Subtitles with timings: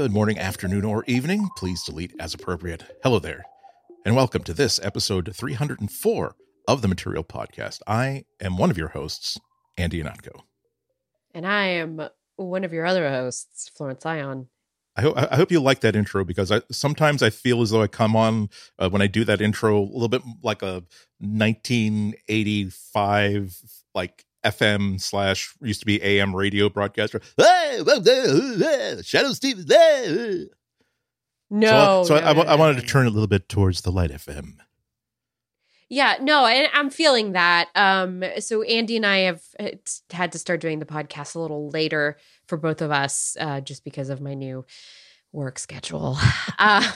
[0.00, 1.48] Good morning, afternoon, or evening.
[1.56, 2.84] Please delete as appropriate.
[3.02, 3.44] Hello there,
[4.04, 6.36] and welcome to this episode 304
[6.68, 7.80] of the Material Podcast.
[7.84, 9.40] I am one of your hosts,
[9.76, 10.42] Andy Ihnatko.
[11.34, 12.00] And I am
[12.36, 14.46] one of your other hosts, Florence Ion.
[14.96, 17.82] I, ho- I hope you like that intro because I sometimes I feel as though
[17.82, 20.84] I come on uh, when I do that intro a little bit like a
[21.18, 23.62] 1985
[23.96, 27.20] like FM slash used to be AM radio broadcaster.
[27.38, 30.50] Shadoe Stevens.
[31.50, 33.48] No, so, so no, I, I, no, I wanted no, to turn a little bit
[33.48, 34.56] towards the light FM.
[35.90, 37.70] Yeah, no, and I'm feeling that.
[37.74, 39.68] Um, so Andy and I have uh,
[40.10, 43.84] had to start doing the podcast a little later for both of us, uh, just
[43.84, 44.66] because of my new
[45.32, 46.18] work schedule.
[46.58, 46.90] Uh,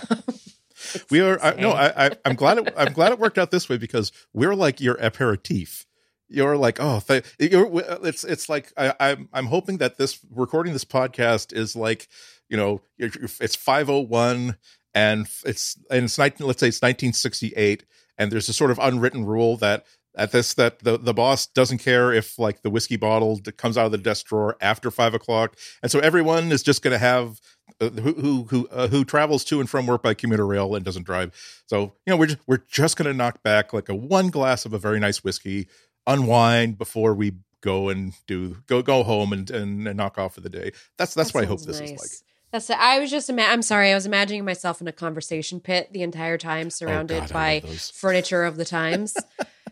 [1.11, 3.69] we are I, no, I, I, I'm glad it, I'm glad it worked out this
[3.69, 5.87] way because we're like your aperitif.
[6.33, 7.03] You're like, oh,
[7.39, 7.71] you're,
[8.05, 12.09] it's it's like I, I'm I'm hoping that this recording this podcast is like,
[12.49, 14.57] you know, it's 501
[14.95, 17.85] and it's and it's 19, let's say it's 1968
[18.19, 21.79] and there's a sort of unwritten rule that at this that the, the boss doesn't
[21.79, 25.57] care if like the whiskey bottle comes out of the desk drawer after five o'clock
[25.83, 27.41] and so everyone is just going to have
[27.81, 30.85] uh, who who who, uh, who travels to and from work by commuter rail and
[30.85, 31.35] doesn't drive.
[31.67, 34.65] So you know we're just, we're just going to knock back like a one glass
[34.65, 35.69] of a very nice whiskey
[36.07, 40.41] unwind before we go and do go go home and and, and knock off for
[40.41, 41.91] the day that's that's that what i hope this nice.
[41.93, 42.11] is like
[42.51, 45.89] That's I was just ima- I'm sorry I was imagining myself in a conversation pit
[45.93, 47.61] the entire time oh, surrounded Oh, God, by
[47.95, 49.17] furniture of the times.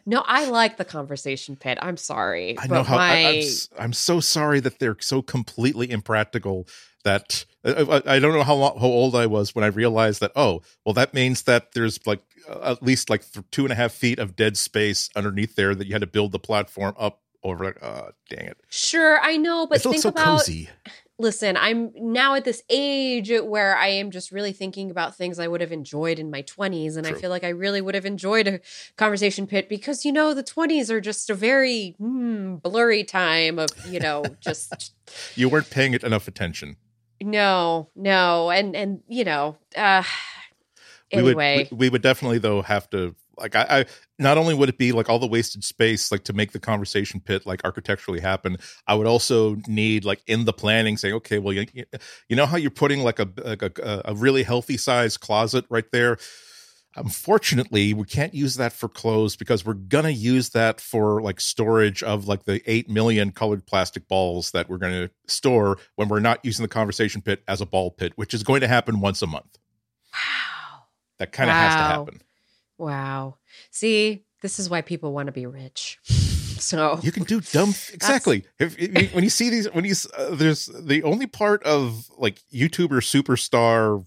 [0.07, 1.77] no, I like the conversation pit.
[1.83, 2.59] I'm sorry.
[2.59, 5.91] I but know how my, I, am s- I'm so sorry that they're so completely
[5.91, 6.67] impractical
[7.05, 10.21] that I, I I don't know how long, how old I was when I realized
[10.21, 13.73] that oh well that means that there's like uh, at least like th- two and
[13.73, 16.95] a half feet of dead space underneath there that you had to build the platform
[16.99, 18.59] up over like oh dang it.
[18.69, 20.69] Sure, I know, but it looks think so about cozy.
[21.19, 25.49] Listen, I'm now at this age where I am just really thinking about things I
[25.49, 26.97] would have enjoyed in my 20s.
[26.97, 28.61] And I feel like I really would have enjoyed a
[28.97, 33.69] conversation pit because, you know, the 20s are just a very mm, blurry time of,
[33.87, 34.95] you know, just
[35.37, 36.77] you weren't paying it enough attention
[37.23, 38.51] no, no.
[38.51, 40.03] And, and, you know, uh,
[41.15, 41.69] we would anyway.
[41.71, 43.85] we, we would definitely though have to like I, I
[44.19, 47.21] not only would it be like all the wasted space like to make the conversation
[47.21, 51.53] pit like architecturally happen i would also need like in the planning saying okay well
[51.53, 51.67] you,
[52.29, 55.91] you know how you're putting like a like a, a really healthy size closet right
[55.91, 56.19] there
[56.97, 62.03] unfortunately we can't use that for clothes because we're gonna use that for like storage
[62.03, 66.45] of like the 8 million colored plastic balls that we're gonna store when we're not
[66.45, 69.27] using the conversation pit as a ball pit which is going to happen once a
[69.27, 69.59] month
[70.13, 70.83] wow.
[71.19, 72.21] that kind of has to happen
[72.81, 73.37] Wow.
[73.71, 75.99] See, this is why people want to be rich.
[76.05, 80.35] So you can do dumb exactly if, if when you see these when you uh,
[80.35, 84.05] there's the only part of like youtuber superstar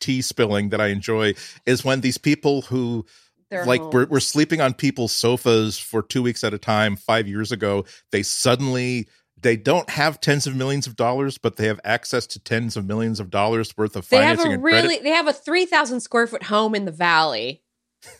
[0.00, 1.34] tea spilling that i enjoy
[1.66, 3.04] is when these people who
[3.50, 7.52] they're like we're, sleeping on people's sofas for two weeks at a time five years
[7.52, 9.06] ago they suddenly
[9.40, 12.86] they don't have tens of millions of dollars but they have access to tens of
[12.86, 14.82] millions of dollars worth of They have a and credit.
[14.82, 17.62] really they have a 3000 square foot home in the valley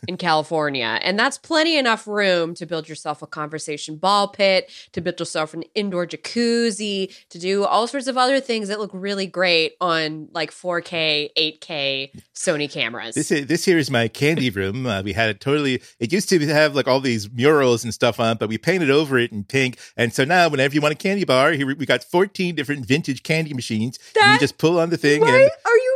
[0.08, 5.00] in California and that's plenty enough room to build yourself a conversation ball pit, to
[5.00, 9.26] build yourself an indoor jacuzzi, to do all sorts of other things that look really
[9.26, 13.14] great on like 4K, 8K Sony cameras.
[13.14, 14.86] This is, this here is my candy room.
[14.86, 15.82] Uh, we had it totally.
[15.98, 18.90] It used to have like all these murals and stuff on, it, but we painted
[18.90, 19.78] over it in pink.
[19.96, 22.86] And so now, whenever you want a candy bar, here we- we got fourteen different
[22.86, 23.98] vintage candy machines.
[24.14, 25.93] That- you just pull on the thing, Why and are you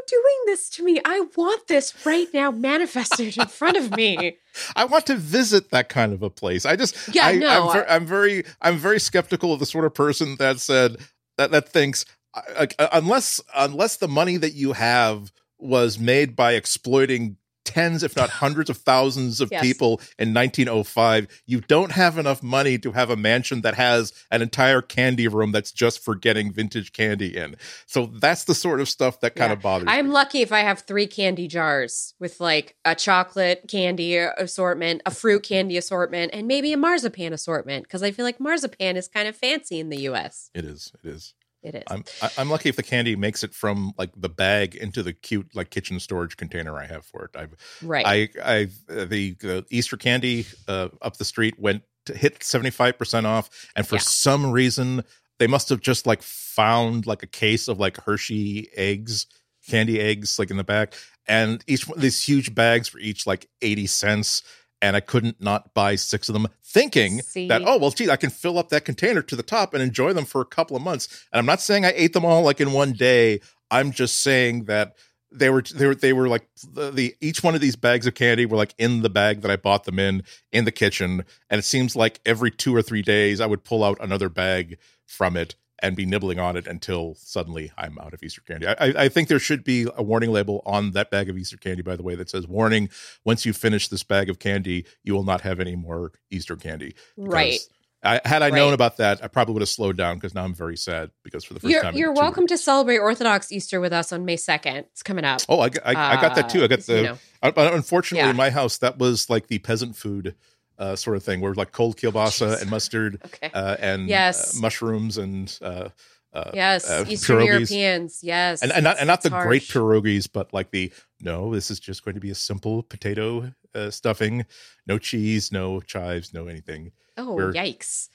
[0.48, 1.00] this to me?
[1.04, 4.38] I want this right now manifested in front of me.
[4.76, 6.64] I want to visit that kind of a place.
[6.64, 9.84] I just, Yeah, I, no, I'm, ver- I'm very, I'm very skeptical of the sort
[9.84, 10.96] of person that said
[11.36, 12.04] that that thinks
[12.34, 17.36] uh, like, uh, unless unless the money that you have was made by exploiting
[17.68, 19.62] tens if not hundreds of thousands of Yes.
[19.62, 24.42] people in 1905 you don't have enough money to have a mansion that has an
[24.42, 27.56] entire candy room that's just for getting vintage candy in
[27.86, 29.54] so that's the sort of stuff that kind Yeah.
[29.54, 33.64] of bothers me I'm lucky if I have three candy jars with like a chocolate
[33.68, 38.40] candy assortment, a fruit candy assortment, and maybe a marzipan assortment because I feel like
[38.40, 40.50] marzipan is kind of fancy in the US.
[40.54, 41.82] it is it is It is.
[41.88, 45.12] I'm I- I'm lucky if the candy makes it from like the bag into the
[45.12, 47.30] cute like kitchen storage container I have for it.
[47.36, 48.06] I've right.
[48.06, 48.62] I I
[48.92, 53.26] uh, the, the Easter candy uh, up the street went to hit seventy five percent
[53.26, 54.02] off, and for Yeah.
[54.02, 55.02] some reason
[55.38, 59.26] they must have just like found like a case of like Hershey eggs,
[59.68, 60.94] candy eggs, like in the back,
[61.26, 64.42] and each one these huge bags for each like eighty cents.
[64.80, 67.48] And I couldn't not buy six of them, thinking See?
[67.48, 70.12] that oh well, gee, I can fill up that container to the top and enjoy
[70.12, 71.26] them for a couple of months.
[71.32, 73.40] And I'm not saying I ate them all like in one day.
[73.70, 74.94] I'm just saying that
[75.30, 78.14] they were they were they were like the, the, each one of these bags of
[78.14, 80.22] candy were like in the bag that I bought them in
[80.52, 83.84] in the kitchen, and it seems like every two or three days I would pull
[83.84, 88.22] out another bag from it and be nibbling on it until suddenly I'm out of
[88.22, 88.66] Easter candy.
[88.66, 91.82] I, I, think there should be a warning label on that bag of Easter candy,
[91.82, 92.90] by the way, that says "Warning:
[93.24, 96.94] Once you finish this bag of candy, you will not have any more Easter candy."
[97.16, 97.60] Because right.
[98.02, 98.54] I, had I right.
[98.54, 101.44] known about that, I probably would have slowed down because now I'm very sad because
[101.44, 104.36] for the 1st you're, time, you're welcome to celebrate Orthodox Easter with us on May
[104.36, 104.86] second.
[104.92, 105.40] It's coming up.
[105.48, 106.62] Oh, I, I, uh, I got that too.
[106.62, 106.96] I got uh, the.
[106.96, 107.52] You know.
[107.56, 108.30] unfortunately, yeah.
[108.30, 110.36] in my house, that was like the peasant food
[110.78, 112.62] uh, sort of thing, where like cold kielbasa Jeez.
[112.62, 113.50] and mustard, okay.
[113.52, 114.60] uh, and uh, yes.
[114.60, 115.88] mushrooms and uh,
[116.32, 117.46] uh, yes, Eastern pierogies.
[117.46, 119.46] Europeans, yes, and, and not and not the harsh.
[119.46, 123.52] great pierogies, but like the no, this is just going to be a simple potato
[123.74, 124.44] uh, stuffing,
[124.86, 126.92] no cheese, no chives, no anything.
[127.16, 128.08] Oh, We're, yikes!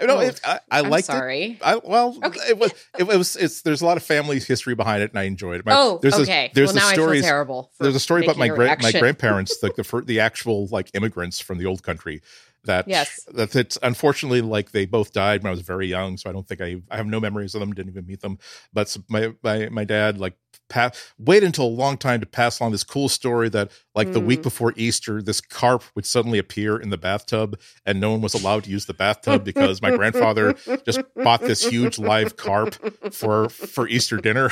[0.00, 1.52] No, oh, it, I, I liked sorry.
[1.52, 1.62] it.
[1.62, 2.40] I well, okay.
[2.50, 5.24] it was it, was it's there's a lot of family history behind it, and I
[5.24, 5.66] enjoyed it.
[5.66, 6.46] My, oh, there's okay.
[6.46, 7.20] A, there's well, a story.
[7.20, 7.72] Terrible.
[7.80, 11.58] There's a story about my gra- my grandparents, the, the the actual like immigrants from
[11.58, 12.22] the old country
[12.64, 16.30] that yes that it's unfortunately like they both died when I was very young, so
[16.30, 17.72] I don't think I I have no memories of them.
[17.72, 18.38] Didn't even meet them.
[18.72, 20.36] But my my my dad like
[20.68, 24.12] pa- wait until a long time to pass along this cool story that like mm.
[24.12, 24.44] the week mm.
[24.44, 28.64] before Easter, this carp would suddenly appear in the bathtub, and no one was allowed
[28.64, 30.54] to use the bathtub because my grandfather
[30.84, 32.74] just bought this huge live carp
[33.12, 34.50] for for Easter dinner.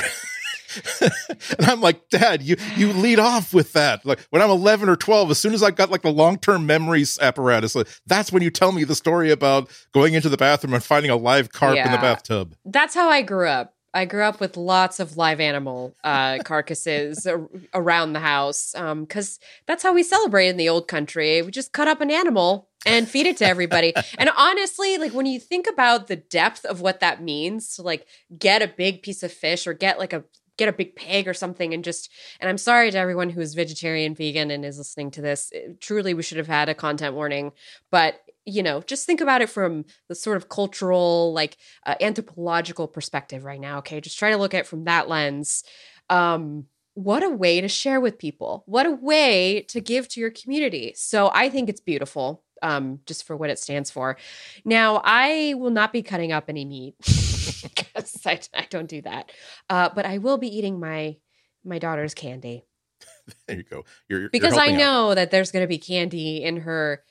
[1.01, 4.05] and I'm like, Dad, you you lead off with that.
[4.05, 6.65] Like when I'm 11 or 12, as soon as I got like the long term
[6.65, 10.73] memories apparatus, like, that's when you tell me the story about going into the bathroom
[10.73, 11.85] and finding a live carp yeah.
[11.85, 12.55] in the bathtub.
[12.65, 13.73] That's how I grew up.
[13.97, 17.25] I grew up with lots of live animal uh, carcasses
[17.73, 21.41] around the house because um, that's how we celebrate in the old country.
[21.41, 23.95] We just cut up an animal and feed it to everybody.
[24.19, 28.05] and honestly, like when you think about the depth of what that means to like
[28.37, 30.23] get a big piece of fish or get like a
[30.57, 32.09] get a big pig or something and just
[32.39, 35.79] and i'm sorry to everyone who is vegetarian vegan and is listening to this it,
[35.79, 37.51] truly we should have had a content warning
[37.91, 42.87] but you know just think about it from the sort of cultural like uh, anthropological
[42.87, 45.63] perspective right now okay just try to look at it from that lens
[46.09, 50.31] um what a way to share with people what a way to give to your
[50.31, 54.17] community so i think it's beautiful um, just for what it stands for.
[54.65, 59.31] Now, I will not be cutting up any meat because I, I, don't do that,
[59.69, 61.17] uh, but I will be eating my
[61.63, 62.65] my daughter's candy.
[63.47, 63.83] there you go.
[64.09, 65.15] You're, you're because I know out.
[65.15, 67.03] that there's going to be candy in her.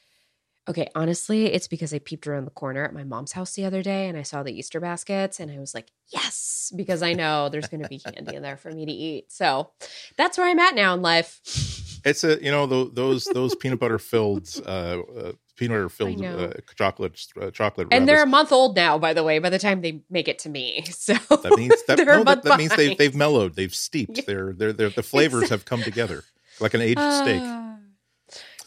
[0.68, 3.82] Okay, honestly, it's because I peeped around the corner at my mom's house the other
[3.82, 7.48] day and I saw the Easter baskets and I was like, yes, because I know
[7.48, 9.30] there's going to be candy in there for me to eat.
[9.30, 9.70] So
[10.16, 11.40] that's where I'm at now in life.
[12.04, 16.52] It's a you know those those peanut butter filled uh, uh, peanut butter filled uh,
[16.76, 17.88] chocolate uh, chocolate.
[17.90, 19.40] And they're a month old now, by the way.
[19.40, 22.58] By the time they make it to me, so that means that, no, that, that
[22.58, 24.18] means they they've mellowed, they've steeped.
[24.18, 24.24] Yeah.
[24.26, 26.22] They're, they're they're the flavors have come together
[26.60, 27.42] like an aged steak.
[27.44, 27.76] Ah.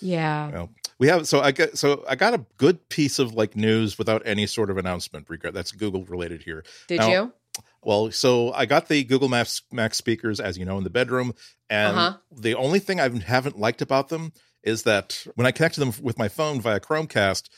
[0.02, 0.52] Yeah.
[0.52, 0.70] Well,
[1.00, 4.22] we have so I get so I got a good piece of like news without
[4.26, 5.30] any sort of announcement.
[5.30, 6.64] Regard that's Google related here.
[6.88, 7.34] Did now, you?
[7.82, 11.34] Well, so I got the Google Maps Max speakers, as you know, in the bedroom,
[11.70, 12.18] and uh-huh.
[12.32, 16.20] the only thing I haven't liked about them is that when I connected them with
[16.20, 17.50] my phone via Chromecast,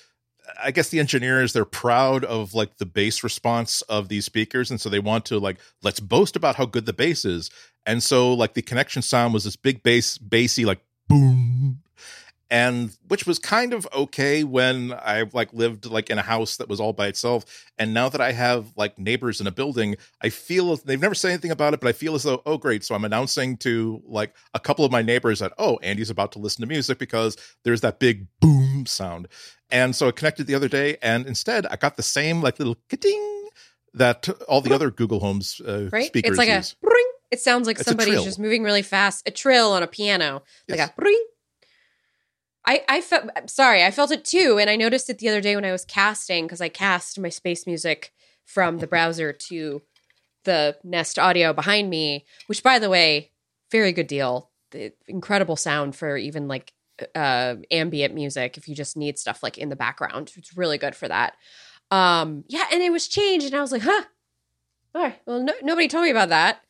[0.62, 4.80] I guess the engineers they're proud of like the bass response of these speakers, and
[4.80, 7.50] so they want to like let's boast about how good the bass is.
[7.88, 11.82] And so like the connection sound was this big bass, bassy like boom
[12.52, 16.68] and which was kind of okay when I like lived like in a house that
[16.68, 17.46] was all by itself.
[17.80, 21.30] And now that I have like neighbors in a building, I feel they've never said
[21.30, 24.36] anything about it, but I feel as though, oh great, so I'm announcing to like
[24.54, 27.82] a couple of my neighbors that oh Andy's about to listen to music because there's
[27.82, 29.30] that big boom sound.
[29.70, 32.76] And so I connected the other day, and instead I got the same like little
[32.90, 33.48] ding
[33.94, 36.08] that all the other Google Homes uh, right?
[36.08, 36.76] speakers it's like use.
[36.84, 37.08] a ring.
[37.32, 39.26] It sounds like it's somebody's just moving really fast.
[39.26, 40.78] A trill on a piano, yes.
[40.78, 41.26] like a ring
[42.66, 45.56] I I felt sorry, I felt it too, and I noticed it the other day
[45.56, 48.14] when I was casting because I cast my space music
[48.46, 49.82] from the browser to
[50.44, 53.32] the Nest Audio behind me, which by the way,
[53.72, 54.50] very good deal.
[54.72, 56.74] The incredible sound for even like
[57.16, 60.32] uh ambient music if you just need stuff like in the background.
[60.38, 61.36] It's really good for that.
[61.90, 64.04] Um yeah, and it was changed and I was like, "Huh.
[64.94, 65.20] All right.
[65.26, 66.62] Well, no, nobody told me about that."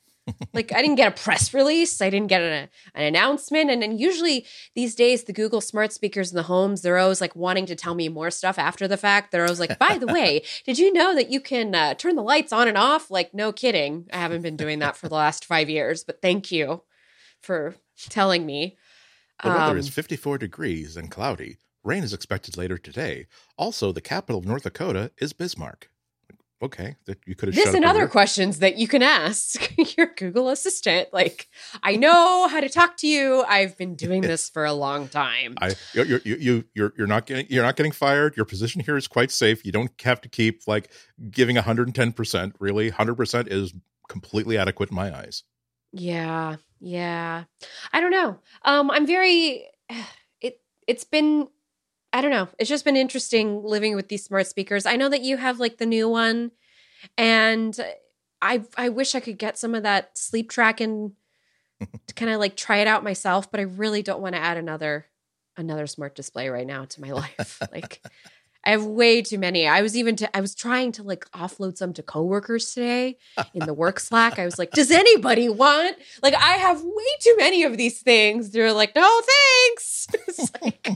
[0.53, 3.97] Like I didn't get a press release, I didn't get an, an announcement, and then
[3.97, 4.45] usually
[4.75, 7.95] these days the Google smart speakers in the homes they're always like wanting to tell
[7.95, 9.31] me more stuff after the fact.
[9.31, 12.23] They're always like, by the way, did you know that you can uh, turn the
[12.23, 13.11] lights on and off?
[13.11, 16.51] Like, no kidding, I haven't been doing that for the last five years, but thank
[16.51, 16.83] you
[17.41, 17.75] for
[18.09, 18.77] telling me.
[19.43, 21.57] The weather um, is 54 degrees and cloudy.
[21.83, 23.25] Rain is expected later today.
[23.57, 25.90] Also, the capital of North Dakota is Bismarck.
[26.61, 27.55] Okay, that you could have.
[27.55, 31.09] This and other questions that you can ask your Google Assistant.
[31.11, 31.47] Like,
[31.83, 33.43] I know how to talk to you.
[33.47, 35.55] I've been doing this for a long time.
[35.61, 38.35] I you you you you're you're not getting you're not getting fired.
[38.37, 39.65] Your position here is quite safe.
[39.65, 40.91] You don't have to keep like
[41.29, 42.55] giving 110 percent.
[42.59, 43.73] Really, 100 percent is
[44.07, 45.43] completely adequate in my eyes.
[45.93, 47.43] Yeah, yeah.
[47.91, 48.39] I don't know.
[48.63, 49.67] Um, I'm very.
[50.41, 51.47] It it's been
[52.13, 52.49] I don't know.
[52.59, 54.85] It's just been interesting living with these smart speakers.
[54.85, 56.51] I know that you have like the new one,
[57.17, 57.77] and
[58.41, 61.13] I I wish I could get some of that sleep tracking
[61.79, 64.57] to kind of like try it out myself, but I really don't want to add
[64.57, 65.07] another
[65.57, 67.61] another smart display right now to my life.
[67.71, 68.01] like
[68.63, 69.67] I have way too many.
[69.67, 73.17] I was even to, I was trying to like offload some to coworkers today
[73.55, 74.37] in the work Slack.
[74.37, 78.51] I was like, "Does anybody want?" Like I have way too many of these things.
[78.51, 80.89] They're like, "No, thanks." It's like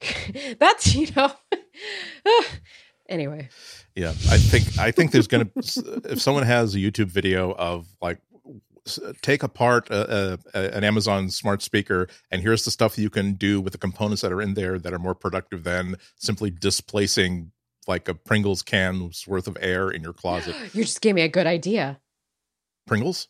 [0.58, 1.32] that's you know
[3.08, 3.48] anyway.
[3.94, 8.18] Yeah i think i think there's gonna if someone has a youtube video of like
[9.20, 13.60] take apart a, a, an amazon smart speaker and here's the stuff you can do
[13.60, 17.52] with the components that are in there that are more productive than simply displacing
[17.86, 20.54] like a pringles can's worth of air in your closet.
[20.72, 22.00] You just gave me a good idea.
[22.86, 23.28] Pringles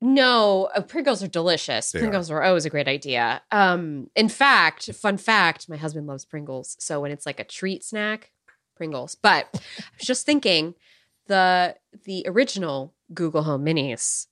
[0.00, 1.92] no, uh, Pringles are delicious.
[1.92, 2.42] They Pringles are.
[2.42, 2.44] are.
[2.44, 3.42] always a great idea.
[3.50, 6.76] Um, in fact, fun fact, my husband loves Pringles.
[6.78, 8.32] So when it's like a treat snack,
[8.76, 9.14] Pringles.
[9.14, 10.74] But I was just thinking
[11.26, 14.26] the the original Google Home Minis.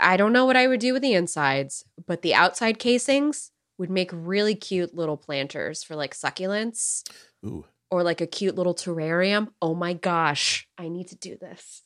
[0.00, 3.90] I don't know what I would do with the insides, but the outside casings would
[3.90, 7.02] make really cute little planters for like succulents.
[7.44, 7.64] Ooh.
[7.90, 9.48] Or like a cute little terrarium.
[9.60, 11.82] Oh my gosh, I need to do this.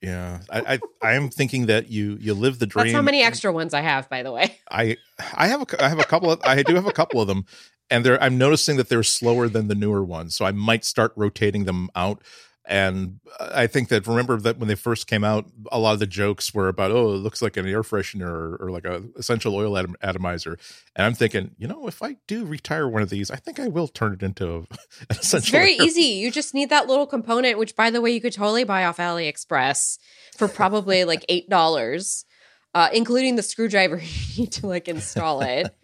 [0.00, 2.86] Yeah, I, I, I am thinking that you you live the dream.
[2.86, 4.58] That's how many extra ones I have, by the way.
[4.70, 4.96] I
[5.34, 7.46] I have a I have a couple of I do have a couple of them,
[7.90, 11.12] and they're I'm noticing that they're slower than the newer ones, so I might start
[11.16, 12.22] rotating them out
[12.68, 16.06] and I think that remember that when they first came out, a lot of the
[16.06, 19.54] jokes were about, oh, it looks like an air freshener or, or like a essential
[19.56, 20.58] oil atom- atomizer.
[20.94, 23.68] And I'm thinking, you know, if I do retire one of these, I think I
[23.68, 24.66] will turn it into an
[25.08, 25.38] essential.
[25.38, 26.02] It's very air- easy.
[26.02, 28.98] You just need that little component, which, by the way, you could totally buy off
[28.98, 29.98] AliExpress
[30.36, 32.26] for probably like eight dollars,
[32.74, 33.96] uh, including the screwdriver
[34.34, 35.74] you need to like install it.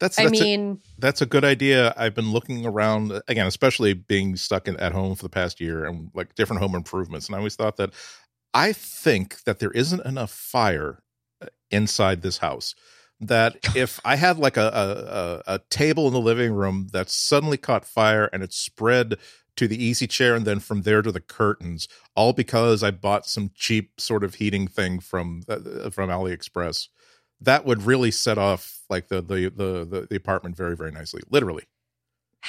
[0.00, 1.94] That's, that's I mean, a, that's a good idea.
[1.96, 5.84] I've been looking around again, especially being stuck in, at home for the past year
[5.84, 7.26] and like different home improvements.
[7.26, 7.92] And I always thought that
[8.52, 11.02] I think that there isn't enough fire
[11.42, 12.74] uh, inside this house
[13.20, 17.56] that if I had like a, a, a table in the living room that suddenly
[17.56, 19.16] caught fire and it spread
[19.56, 21.86] to the easy chair and then from there to the curtains,
[22.16, 26.88] all because I bought some cheap sort of heating thing from uh, from AliExpress
[27.44, 31.22] that would really set off like the the the the, the apartment very very nicely
[31.30, 31.64] literally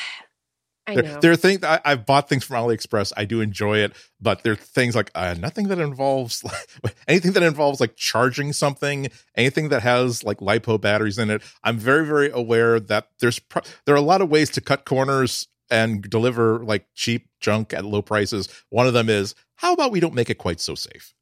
[0.87, 1.19] I there, know.
[1.19, 3.11] there are things I, have bought things from AliExpress.
[3.17, 6.43] I do enjoy it, but there are things like uh, nothing that involves
[6.83, 11.41] like, anything that involves like charging something, anything that has like lipo batteries in it.
[11.63, 14.85] I'm very very aware that there's pro- there are a lot of ways to cut
[14.85, 18.47] corners and deliver like cheap junk at low prices.
[18.69, 21.15] One of them is how about we don't make it quite so safe.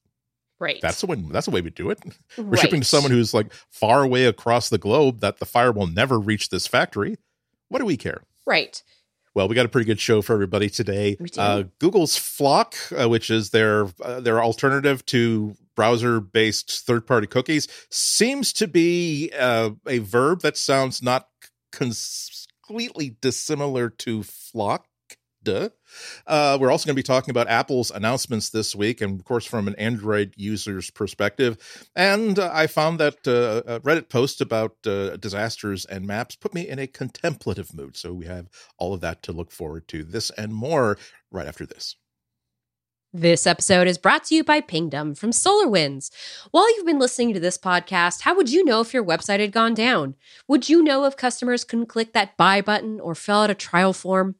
[0.63, 0.79] Right.
[0.81, 1.17] That's the way.
[1.29, 1.99] That's the way we do it.
[2.37, 2.59] We're right.
[2.59, 6.17] shipping to someone who's like far away across the globe that the fire will never
[6.17, 7.17] reach this factory.
[7.67, 8.23] What do we care?
[8.45, 8.81] Right.
[9.35, 11.17] Well, we got a pretty good show for everybody today.
[11.37, 17.27] Uh, Google's FLoC, uh, which is their uh, their alternative to browser based third party
[17.27, 21.27] cookies, seems to be uh, a verb that sounds not
[21.73, 24.85] completely dissimilar to flock.
[25.43, 25.69] Duh.
[26.25, 29.45] Uh, we're also going to be talking about Apple's announcements this week, and of course,
[29.45, 31.57] from an Android user's perspective.
[31.95, 36.53] And uh, I found that uh, a Reddit post about uh, disasters and maps put
[36.53, 37.97] me in a contemplative mood.
[37.97, 40.03] So we have all of that to look forward to.
[40.03, 40.97] This and more
[41.31, 41.95] right after this.
[43.15, 46.09] This episode is brought to you by Pingdom from SolarWinds.
[46.49, 49.51] While you've been listening to this podcast, how would you know if your website had
[49.51, 50.15] gone down?
[50.47, 53.93] Would you know if customers couldn't click that buy button or fill out a trial
[53.93, 54.37] form?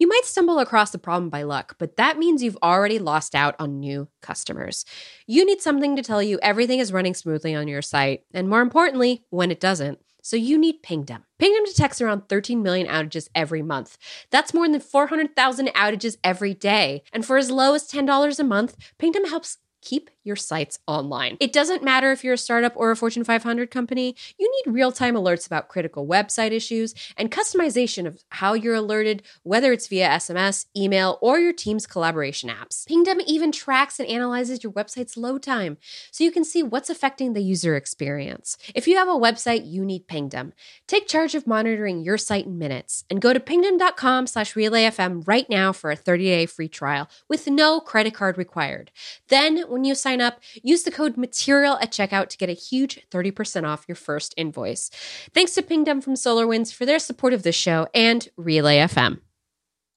[0.00, 3.54] You might stumble across the problem by luck, but that means you've already lost out
[3.60, 4.84] on new customers.
[5.28, 8.60] You need something to tell you everything is running smoothly on your site, and more
[8.60, 10.00] importantly, when it doesn't.
[10.26, 11.22] So you need Pingdom.
[11.38, 13.96] Pingdom detects around 13 million outages every month.
[14.32, 17.04] That's more than 400,000 outages every day.
[17.12, 21.36] And for as low as $10 a month, Pingdom helps keep your sites online.
[21.38, 24.90] It doesn't matter if you're a startup or a Fortune 500 company, you need real
[24.90, 30.08] time alerts about critical website issues and customization of how you're alerted, whether it's via
[30.08, 32.84] SMS, email, or your team's collaboration apps.
[32.86, 35.78] Pingdom even tracks and analyzes your website's load time
[36.10, 38.58] so you can see what's affecting the user experience.
[38.74, 40.52] If you have a website, you need Pingdom.
[40.88, 45.48] Take charge of monitoring your site in minutes and go to pingdom.com slash relayfm right
[45.48, 48.90] now for a 30-day free trial with no credit card required.
[49.28, 53.06] Then, when you sign up, use the code MATERIAL at checkout to get a huge
[53.10, 54.88] 30% off your first invoice.
[55.34, 59.20] Thanks to Pingdom from SolarWinds for their support of this show and Relay FM.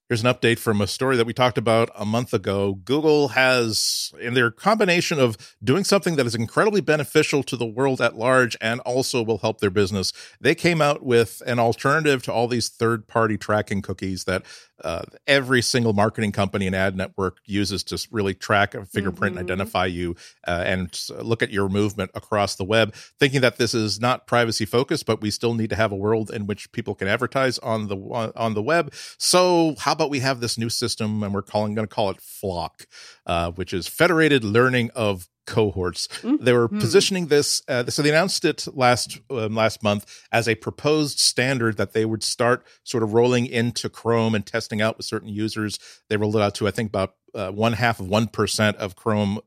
[0.09, 2.73] Here's an update from a story that we talked about a month ago.
[2.83, 8.01] Google has, in their combination of doing something that is incredibly beneficial to the world
[8.01, 12.33] at large and also will help their business, they came out with an alternative to
[12.33, 14.43] all these third party tracking cookies that
[14.83, 19.39] uh, every single marketing company and ad network uses to really track a fingerprint mm-hmm.
[19.39, 20.15] and identify you
[20.47, 24.65] uh, and look at your movement across the web, thinking that this is not privacy
[24.65, 27.87] focused, but we still need to have a world in which people can advertise on
[27.87, 27.97] the
[28.35, 28.93] on the web.
[29.17, 32.17] So how about we have this new system and we're calling going to call it
[32.17, 32.85] FLoC,
[33.25, 36.07] uh, which is Federated Learning of cohorts.
[36.07, 36.43] Mm-hmm.
[36.43, 40.55] They were positioning this, uh, so they announced it last um, last month as a
[40.55, 45.05] proposed standard that they would start sort of rolling into Chrome and testing out with
[45.05, 45.79] certain users.
[46.07, 48.95] They rolled it out to I think about uh, one half of one percent of
[48.95, 49.39] Chrome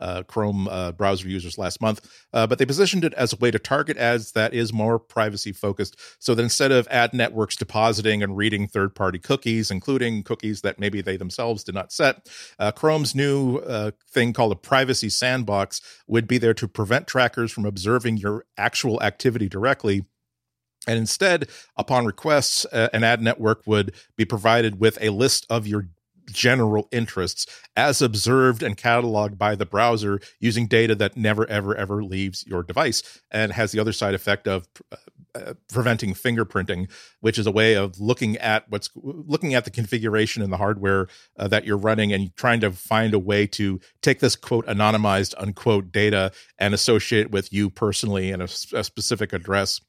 [0.00, 2.08] uh, Chrome uh, browser users last month.
[2.32, 5.52] Uh, but they positioned it as a way to target ads that is more privacy
[5.52, 5.96] focused.
[6.18, 10.78] So that instead of ad networks depositing and reading third party cookies, including cookies that
[10.78, 12.28] maybe they themselves did not set,
[12.58, 17.52] uh, Chrome's new uh, thing called a privacy sandbox would be there to prevent trackers
[17.52, 20.04] from observing your actual activity directly.
[20.86, 25.66] And instead, upon requests, uh, an ad network would be provided with a list of
[25.66, 25.88] your
[26.32, 27.46] general interests
[27.76, 32.62] as observed and cataloged by the browser using data that never ever ever leaves your
[32.62, 34.96] device and has the other side effect of uh,
[35.34, 40.42] uh, preventing fingerprinting which is a way of looking at what's looking at the configuration
[40.42, 41.06] and the hardware
[41.38, 45.32] uh, that you're running and trying to find a way to take this quote anonymized
[45.38, 49.80] unquote data and associate it with you personally and a, a specific address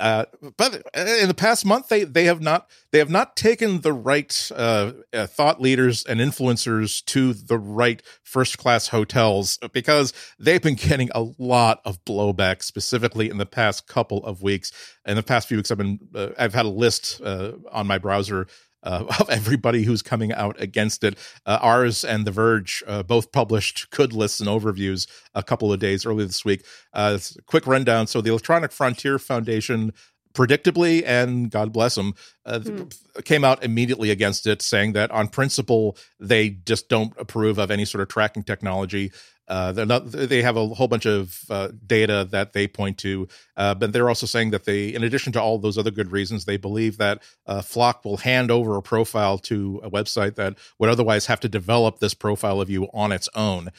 [0.00, 0.24] uh,
[0.56, 4.50] but in the past month, they they have not they have not taken the right
[4.56, 10.74] uh, uh, thought leaders and influencers to the right first class hotels because they've been
[10.74, 14.72] getting a lot of blowback, specifically in the past couple of weeks.
[15.04, 17.98] In the past few weeks, I've been uh, I've had a list uh, on my
[17.98, 18.46] browser
[18.82, 21.18] uh, of everybody who's coming out against it.
[21.46, 25.80] Uh, Ars and The Verge uh, both published good lists and overviews a couple of
[25.80, 26.64] days earlier this week.
[26.92, 28.06] Uh, quick rundown.
[28.06, 29.92] So, the Electronic Frontier Foundation
[30.32, 32.14] predictably and god bless them
[32.46, 33.24] uh, mm.
[33.24, 37.84] came out immediately against it saying that on principle they just don't approve of any
[37.84, 39.10] sort of tracking technology
[39.50, 43.74] uh, not, they have a whole bunch of uh, data that they point to, uh,
[43.74, 46.56] but they're also saying that they, in addition to all those other good reasons, they
[46.56, 51.26] believe that uh, FLoC will hand over a profile to a website that would otherwise
[51.26, 53.70] have to develop this profile of you on its own.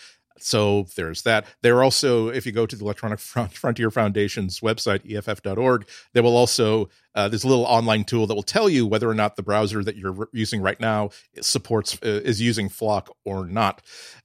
[0.42, 1.46] So there's that.
[1.62, 6.90] They're also, if you go to the Electronic Frontier Foundation's website, EFF.org, they will also,
[7.16, 9.84] uh, there's a little online tool that will tell you whether or not the browser
[9.84, 11.10] that you're using right now
[11.42, 13.82] supports, uh, is using FLoC or not.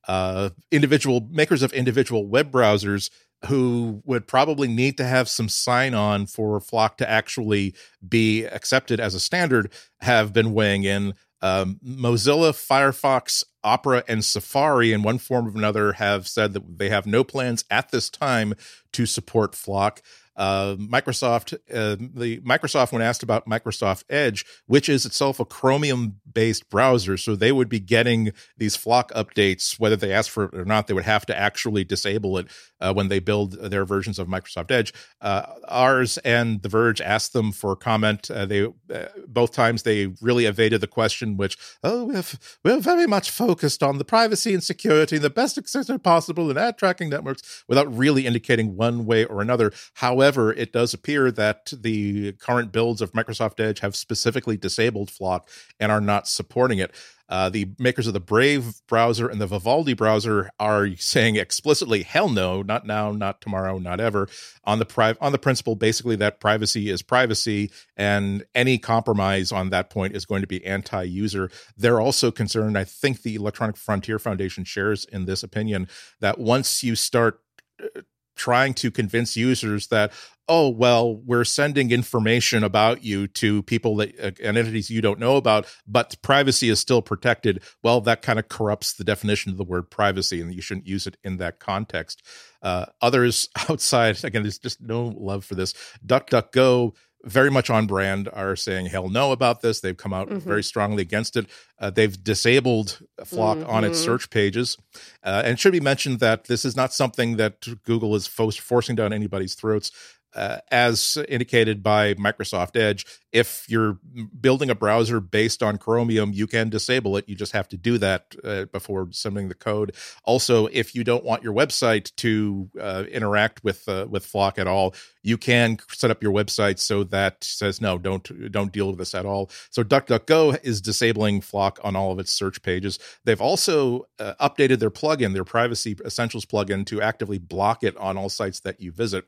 [0.09, 3.11] Uh, individual makers of individual web browsers
[3.47, 7.75] who would probably need to have some sign on for FLoC to actually
[8.07, 11.15] be accepted as a standard have been weighing in.
[11.47, 16.89] Um, Mozilla, Firefox, Opera, and Safari, in one form or another, have said that they
[16.89, 18.55] have no plans at this time
[18.93, 20.01] to support FLoC.
[20.37, 26.20] Uh, Microsoft, uh, the Microsoft, when asked about Microsoft Edge, which is itself a Chromium
[26.31, 30.55] based browser, so they would be getting these FLoC updates, whether they ask for it
[30.55, 32.49] or not, they would have to actually disable it
[32.81, 34.92] uh, when they build their versions of Microsoft Edge.
[35.22, 38.31] Uh, Ars and The Verge asked them for comment.
[38.31, 42.25] Uh, they uh, both times they really evaded the question, which oh, we're,
[42.62, 46.77] we're very much focused on the privacy and security, the best access possible in ad
[46.77, 49.72] tracking networks, without really indicating one way or another.
[49.94, 55.09] However However, it does appear that the current builds of Microsoft Edge have specifically disabled
[55.09, 55.43] FLoC
[55.79, 56.93] and are not supporting it.
[57.29, 62.29] Uh, the makers of the Brave browser and the Vivaldi browser are saying explicitly, "Hell
[62.29, 64.29] no, not now, not tomorrow, not ever."
[64.65, 69.71] On the pri- on the principle, basically, that privacy is privacy, and any compromise on
[69.71, 71.53] that point is going to be anti-user.
[71.77, 72.77] They're also concerned.
[72.77, 75.87] I think the Electronic Frontier Foundation shares in this opinion
[76.19, 77.41] that once you start
[77.81, 78.01] uh,
[78.37, 80.12] trying to convince users that
[80.49, 85.18] oh well we're sending information about you to people that uh, and entities you don't
[85.18, 87.62] know about but privacy is still protected.
[87.83, 91.07] Well that kind of corrupts the definition of the word privacy and you shouldn't use
[91.07, 92.22] it in that context.
[92.62, 95.75] Uh, others outside again there's just no love for this.
[96.07, 96.94] DuckDuckGo
[97.27, 99.81] very much on brand are saying hell no about this.
[99.81, 100.49] They've come out mm-hmm.
[100.49, 101.47] very strongly against it.
[101.79, 103.71] Uh, they've disabled FLoC mm-hmm.
[103.71, 104.05] on its mm-hmm.
[104.05, 104.79] search pages.
[105.25, 108.51] Uh, and it should be mentioned that this is not something that Google is fo-
[108.53, 109.91] forcing down anybody's throats
[110.37, 113.99] uh, as indicated by Microsoft Edge, if you're
[114.40, 117.29] building a browser based on Chromium, you can disable it.
[117.29, 119.94] You just have to do that uh, before submitting the code.
[120.25, 124.66] Also, if you don't want your website to uh, interact with uh, with FLoC at
[124.66, 128.99] all, you can set up your website so that says no, don't don't deal with
[128.99, 129.51] this at all.
[129.70, 132.99] So DuckDuckGo is disabling FLoC on all of its search pages.
[133.25, 138.16] They've also uh, updated their plugin, their Privacy Essentials plugin, to actively block it on
[138.16, 139.25] all sites that you visit.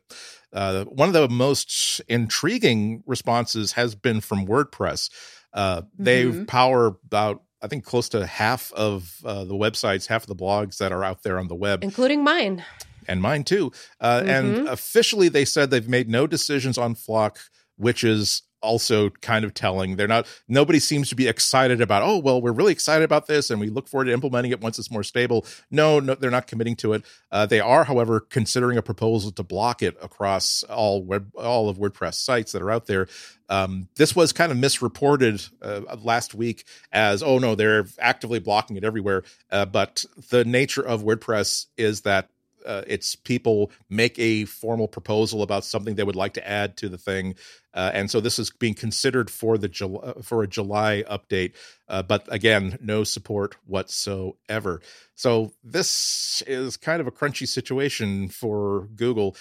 [0.53, 5.11] Uh, one of the most intriguing responses has been from WordPress.
[5.53, 6.45] Uh, they mm-hmm.
[6.45, 10.79] power about I think close to half of uh, the websites, half of the blogs
[10.79, 12.65] that are out there on the web, including mine
[13.09, 13.73] and mine too.
[14.01, 14.29] Uh, mm-hmm.
[14.29, 17.37] And officially, they said they've made no decisions on FLoC,
[17.77, 19.97] which is also kind of telling.
[19.97, 23.51] They're not, nobody seems to be excited about, oh, well, we're really excited about this
[23.51, 25.45] and we look forward to implementing it once it's more stable.
[25.71, 27.05] No, no, they're not committing to it.
[27.31, 31.79] Uh, they are, however, considering a proposal to block it across all web, all of
[31.79, 33.09] WordPress sites that are out there.
[33.49, 38.77] Um, this was kind of misreported uh, last week as, oh no, they're actively blocking
[38.77, 39.23] it everywhere.
[39.51, 42.29] Uh, but the nature of WordPress is that
[42.69, 46.89] uh, it's people make a formal proposal about something they would like to add to
[46.89, 47.35] the thing,
[47.75, 49.69] uh, and so this is being considered for the
[50.03, 51.55] uh, for a July update.
[51.89, 54.81] Uh, but again, no support whatsoever.
[55.15, 59.35] So this is kind of a crunchy situation for Google.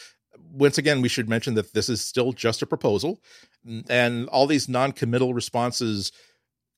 [0.51, 3.19] Once again, we should mention that this is still just a proposal,
[3.89, 6.11] and all these non-committal responses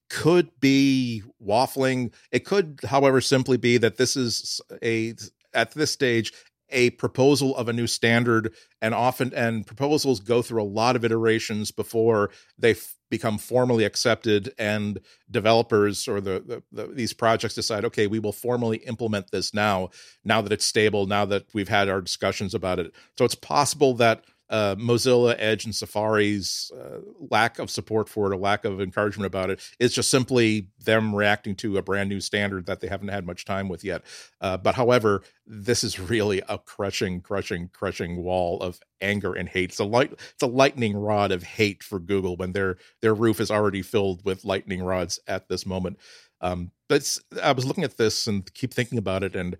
[0.09, 2.11] could be waffling.
[2.31, 5.13] It could, however, simply be that this is a
[5.53, 6.33] at this stage
[6.71, 11.03] a proposal of a new standard and often and proposals go through a lot of
[11.03, 14.99] iterations before they f- become formally accepted and
[15.31, 19.89] developers or the, the, the, these projects decide okay we will formally implement this now
[20.23, 22.93] now that it's stable now that we've had our discussions about it.
[23.17, 28.35] So it's possible that uh, Mozilla, Edge, and Safari's uh, lack of support for it,
[28.35, 32.19] a lack of encouragement about it, is just simply them reacting to a brand new
[32.19, 34.01] standard that they haven't had much time with yet.
[34.41, 39.69] Uh, but however, this is really a crushing, crushing, crushing wall of anger and hate.
[39.69, 43.39] It's a light, it's a lightning rod of hate for Google when their their roof
[43.39, 45.97] is already filled with lightning rods at this moment.
[46.41, 49.57] Um, but I was looking at this and keep thinking about it, and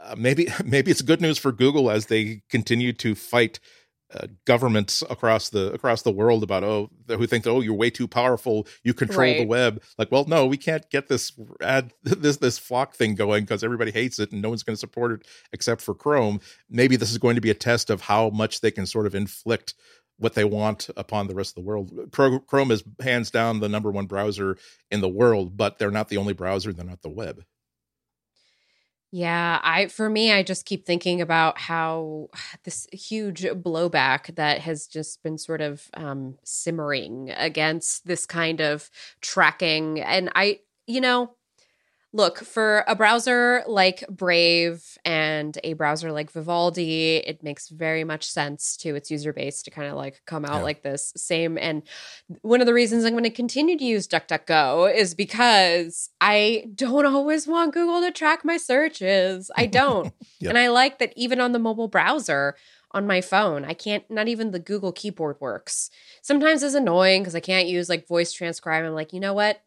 [0.00, 3.60] uh, maybe maybe it's good news for Google as they continue to fight
[4.14, 8.06] uh, governments across the across the world about oh who think oh you're way too
[8.06, 9.38] powerful you control right.
[9.38, 9.82] the web.
[9.98, 13.90] Like well no we can't get this ad this this FLoC thing going because everybody
[13.90, 16.40] hates it and no one's going to support it except for chrome.
[16.68, 19.14] Maybe this is going to be a test of how much they can sort of
[19.14, 19.74] inflict
[20.18, 21.90] what they want upon the rest of the world.
[22.46, 24.56] Chrome is hands down the number one browser
[24.90, 27.44] in the world but they're not the only browser they're not the web
[29.14, 32.28] yeah, I for me I just keep thinking about how
[32.64, 38.90] this huge blowback that has just been sort of um simmering against this kind of
[39.20, 40.00] tracking.
[40.00, 41.34] And I you know
[42.12, 48.24] look for a browser like brave and a browser like vivaldi it makes very much
[48.24, 50.62] sense to its user base to kind of like come out yeah.
[50.62, 51.82] like this same and
[52.42, 57.06] one of the reasons i'm going to continue to use duckduckgo is because i don't
[57.06, 60.50] always want google to track my searches i don't yep.
[60.50, 62.54] and i like that even on the mobile browser
[62.94, 63.64] on my phone.
[63.64, 65.88] I can't, not even the Google keyboard works.
[66.20, 68.84] Sometimes it's annoying because I can't use like voice transcribe.
[68.84, 69.62] I'm like, you know what?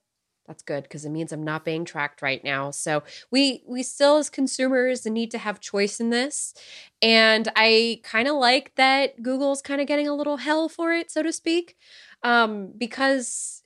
[0.47, 4.17] That's good because it means i'm not being tracked right now so we we still
[4.17, 6.53] as consumers need to have choice in this
[7.01, 11.09] and i kind of like that google's kind of getting a little hell for it
[11.11, 11.75] so to speak
[12.23, 13.63] um, because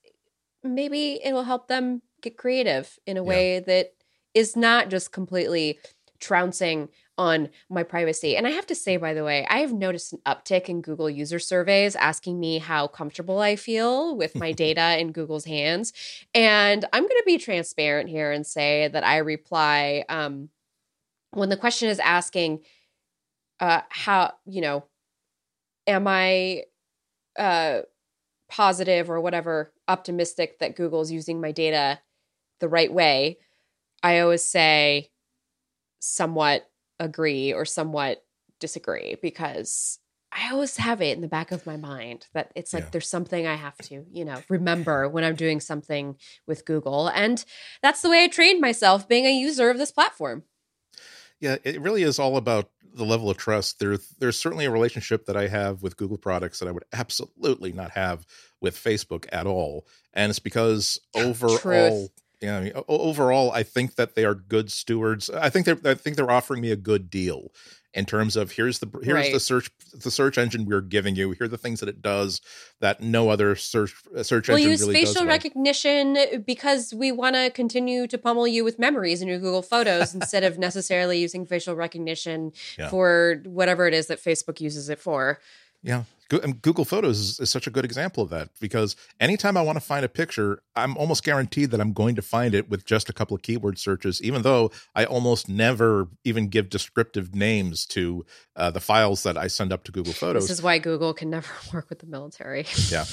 [0.63, 3.29] maybe it will help them get creative in a yeah.
[3.29, 3.93] way that
[4.33, 5.79] is not just completely
[6.19, 8.37] trouncing on my privacy.
[8.37, 11.09] And I have to say, by the way, I have noticed an uptick in Google
[11.09, 15.91] user surveys asking me how comfortable I feel with my data in Google's hands.
[16.33, 20.47] And I'm going to be transparent here and say that I reply um,
[21.31, 22.61] when the question is asking,
[23.59, 24.85] uh, how, you know,
[25.87, 26.63] am I
[27.37, 27.81] uh,
[28.47, 31.99] positive or whatever, optimistic that Google's using my data
[32.61, 33.39] the right way?
[34.01, 35.09] I always say,
[35.99, 36.68] somewhat
[36.99, 38.23] agree or somewhat
[38.59, 39.99] disagree because
[40.31, 42.89] I always have it in the back of my mind that it's like Yeah.
[42.91, 47.07] there's something I have to, you know, remember when I'm doing something with Google.
[47.07, 47.43] And
[47.81, 50.43] that's the way I trained myself being a user of this platform.
[51.39, 53.79] Yeah, it really is all about the level of trust.
[53.79, 57.71] There, there's certainly a relationship that I have with Google products that I would absolutely
[57.71, 58.25] not have
[58.61, 62.11] with Facebook at all, and it's because overall, Truth.
[62.41, 65.29] Yeah, I mean, overall, I think that they are good stewards.
[65.29, 67.51] I think they're, I think they're offering me a good deal
[67.93, 69.33] in terms of here's the here's Right.
[69.33, 71.31] the search the search engine we're giving you.
[71.31, 72.39] Here are the things that it does
[72.81, 75.21] that no other search search We'll engine use really facial does.
[75.21, 75.27] well.
[75.27, 79.63] recognition uh, because we want to continue to pummel you with memories in your Google
[79.63, 82.89] Photos instead of necessarily using facial recognition Yeah.
[82.89, 85.39] for whatever it is that Facebook uses it for.
[85.81, 86.03] Yeah.
[86.29, 89.81] Google Photos is, is such a good example of that because anytime I want to
[89.83, 93.13] find a picture, I'm almost guaranteed that I'm going to find it with just a
[93.13, 98.69] couple of keyword searches, even though I almost never even give descriptive names to uh,
[98.71, 100.43] the files that I send up to Google Photos.
[100.47, 102.65] This is why Google can never work with the military.
[102.89, 103.05] Yeah.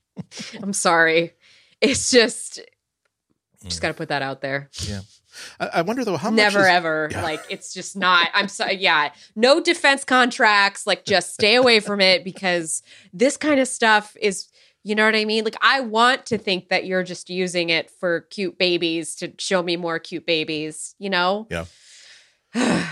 [0.62, 1.32] I'm sorry.
[1.80, 2.60] It's just
[3.64, 3.70] Mm.
[3.70, 4.70] just got to put that out there.
[5.60, 7.08] I, I wonder though how Never much is- ever.
[7.10, 7.22] Yeah.
[7.22, 8.28] Like it's just not.
[8.34, 8.76] I'm sorry.
[8.76, 9.12] Yeah.
[9.36, 10.86] No defense contracts.
[10.86, 14.48] Like just stay away from it because this kind of stuff is.
[14.84, 15.44] You know what I mean?
[15.44, 19.62] Like I want to think that you're just using it for cute babies to show
[19.62, 20.94] me more cute babies.
[20.98, 21.46] You know?
[21.50, 21.64] Yeah.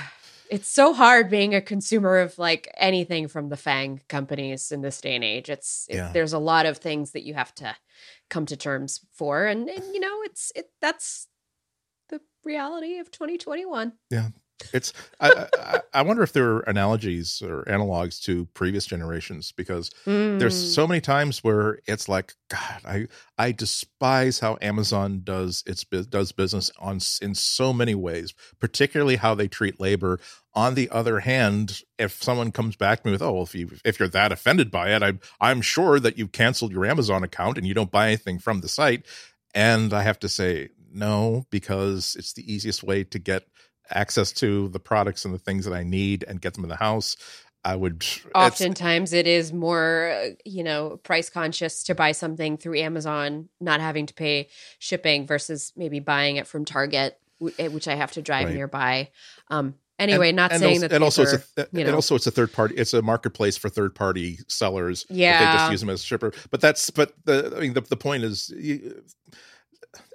[0.50, 5.00] it's so hard being a consumer of like anything from the FAANG companies in this
[5.00, 5.48] day and age.
[5.48, 6.10] It's it, Yeah.
[6.12, 7.74] there's a lot of things that you have to
[8.28, 11.28] come to terms for, and, and you know it's it that's
[12.46, 13.92] reality of 2021.
[14.10, 14.28] Yeah.
[14.72, 19.90] It's I, I I wonder if there are analogies or analogs to previous generations because
[20.06, 20.38] Mm.
[20.38, 23.06] there's so many times where it's like god i
[23.36, 29.34] i despise how amazon does its does business on in so many ways particularly how
[29.34, 30.18] they treat labor
[30.54, 33.70] on the other hand if someone comes back to me with oh well if you
[33.84, 37.58] if you're that offended by it i'm i'm sure that you've canceled your amazon account
[37.58, 39.04] and you don't buy anything from the site
[39.54, 43.44] and i have to say no because it's the easiest way to get
[43.90, 46.76] access to the products and the things that i need and get them in the
[46.76, 47.16] house
[47.64, 48.04] i would
[48.34, 53.80] Oftentimes, it is more, uh, you know, price conscious to buy something through Amazon, not
[53.80, 57.18] having to pay shipping versus maybe buying it from Target,
[57.58, 58.54] eh, which I have to drive Right.
[58.54, 59.10] nearby.
[59.48, 62.14] Um, anyway, not and saying also, that and also are, it's a, you and also
[62.14, 65.80] it's a third party it's a marketplace for third party sellers Yeah, they just use
[65.80, 69.02] them as a shipper but that's but the i mean the, the point is you,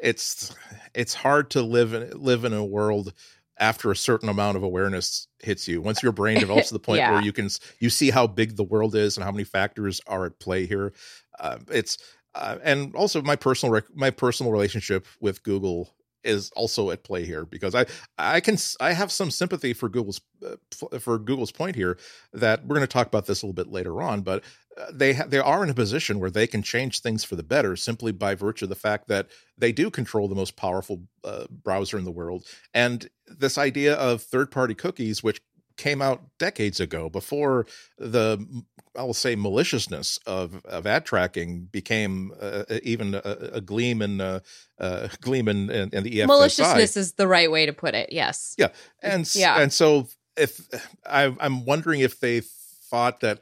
[0.01, 0.55] it's
[0.93, 3.13] it's hard to live in live in a world
[3.59, 6.97] after a certain amount of awareness hits you once your brain develops to the point
[6.99, 7.11] Yeah.
[7.13, 10.25] where you can you see how big the world is and how many factors are
[10.25, 10.93] at play here
[11.39, 11.97] uh, it's
[12.33, 17.25] uh, and also my personal rec- my personal relationship with google is also at play
[17.25, 17.85] here because I
[18.17, 21.97] I can I have some sympathy for Google's uh, for Google's point here
[22.33, 24.43] that we're going to talk about this a little bit later on, but
[24.77, 27.43] uh, they ha- they are in a position where they can change things for the
[27.43, 31.45] better simply by virtue of the fact that they do control the most powerful uh,
[31.49, 35.41] browser in the world, and this idea of third party cookies, which
[35.77, 37.65] came out decades ago before
[37.97, 38.63] the
[38.97, 43.21] I will say maliciousness of, of ad tracking became uh, even a,
[43.53, 44.39] a gleam in uh,
[44.79, 46.27] uh, gleam in, in, in the EFSI.
[46.27, 48.11] maliciousness is the right way to put it.
[48.11, 48.55] Yes.
[48.57, 48.69] Yeah,
[49.01, 49.59] and Yeah.
[49.59, 50.67] and so if
[51.05, 53.39] I, I'm wondering if they thought that,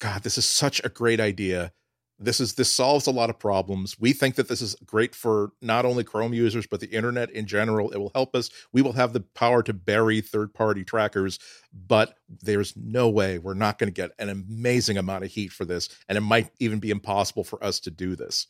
[0.00, 1.72] God, this is such a great idea.
[2.22, 3.98] This is this solves a lot of problems.
[3.98, 7.46] We think that this is great for not only Chrome users but the internet in
[7.46, 7.90] general.
[7.90, 8.50] It will help us.
[8.72, 11.38] We will have the power to bury third-party trackers,
[11.72, 15.64] but there's no way we're not going to get an amazing amount of heat for
[15.64, 18.46] this, and it might even be impossible for us to do this.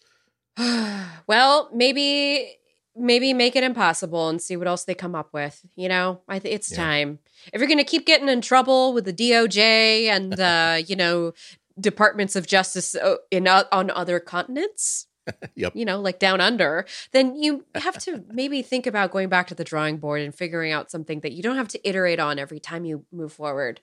[1.26, 2.56] well, maybe
[2.96, 5.64] maybe make it impossible and see what else they come up with.
[5.76, 6.78] You know, I think it's Yeah.
[6.78, 7.18] time.
[7.52, 11.32] If you're going to keep getting in trouble with the DOJ and uh, you know
[11.78, 15.06] departments of justice uh, in o- on other continents,
[15.54, 15.72] Yep.
[15.76, 19.54] you know, like down under, then you have to maybe think about going back to
[19.54, 22.60] the drawing board and figuring out something that you don't have to iterate on every
[22.60, 23.80] time you move forward.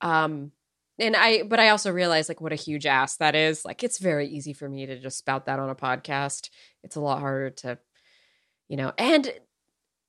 [0.00, 0.52] Um,
[0.98, 3.64] and I, but I also realize like what a huge ass that is.
[3.64, 6.48] Like it's very easy for me to just spout that on a podcast.
[6.82, 7.78] It's a lot harder to,
[8.68, 9.30] you know, and,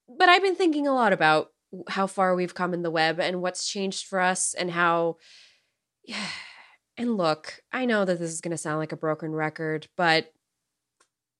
[0.07, 1.51] but I've been thinking a lot about
[1.89, 5.17] how far we've come in the web and what's changed for us and how,
[6.05, 6.25] yeah.
[6.97, 10.31] And look, I know that this is going to sound like a broken record, but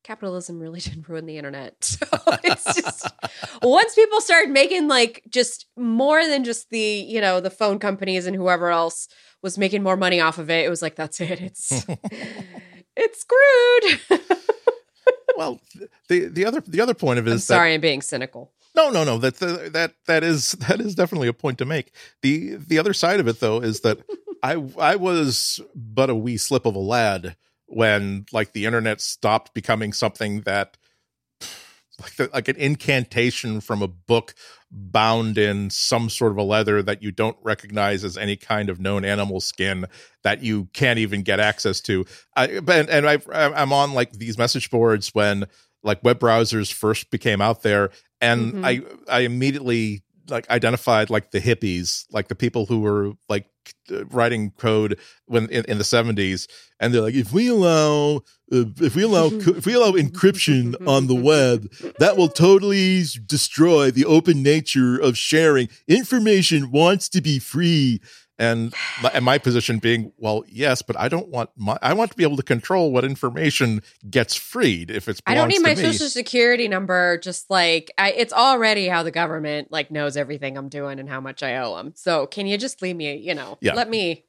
[0.03, 1.75] capitalism really did ruin the internet.
[1.99, 2.07] So
[2.43, 3.07] it's just
[3.61, 8.25] once people started making like just more than just the, you know, the phone companies
[8.25, 9.07] and whoever else
[9.41, 11.41] was making more money off of it, it was like that's it.
[11.41, 11.85] It's
[12.95, 14.21] it's screwed.
[15.37, 15.59] well,
[16.09, 18.51] the the other the other point of it I'm is that sorry I'm being cynical.
[18.75, 19.17] No, no, no.
[19.17, 21.91] That that that is that is definitely a point to make.
[22.21, 23.99] the The other side of it, though, is that
[24.43, 29.53] I I was but a wee slip of a lad when like the internet stopped
[29.53, 30.77] becoming something that
[32.01, 34.35] like the, like an incantation from a book
[34.69, 38.79] bound in some sort of a leather that you don't recognize as any kind of
[38.79, 39.85] known animal skin
[40.23, 42.05] that you can't even get access to.
[42.35, 45.45] I and, and I I'm on like these message boards when
[45.83, 48.65] like web browsers first became out there and mm-hmm.
[48.65, 53.45] I I immediately like identified like the hippies, like the people who were like
[54.09, 56.47] writing code when in, in the 70s
[56.79, 58.17] and they're like if we allow
[58.51, 63.91] uh, if we allow if we allow encryption on the web that will totally destroy
[63.91, 65.69] the open nature of sharing.
[65.87, 68.01] Information wants to be free
[68.39, 72.11] and my, and my position being well yes but i don't want my i want
[72.11, 75.75] to be able to control what information gets freed if it's i don't need my
[75.75, 75.75] me.
[75.75, 80.69] social security number just like I, it's already how the government like knows everything i'm
[80.69, 83.57] doing and how much i owe them so can you just leave me you know
[83.61, 83.73] yeah.
[83.73, 84.25] let me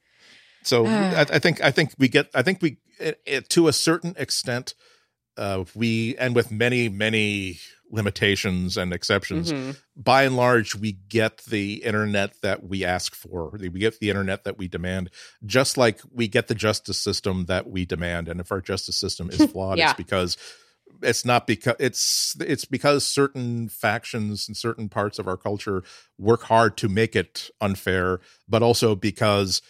[0.63, 3.73] so I, I, think i think we get i think we it, it, to a
[3.73, 4.75] certain extent
[5.37, 7.59] uh we and with many many
[7.91, 9.53] limitations and exceptions.
[9.53, 9.73] Mm-hmm.
[9.97, 13.51] By and large, we get the internet that we ask for.
[13.59, 15.11] We get the internet that we demand,
[15.45, 18.29] just like we get the justice system that we demand.
[18.29, 19.91] And if our justice system is flawed, yeah.
[19.91, 20.37] it's because
[21.03, 25.83] it's not because it's it's because certain factions and certain parts of our culture
[26.19, 29.63] work hard to make it unfair, but also because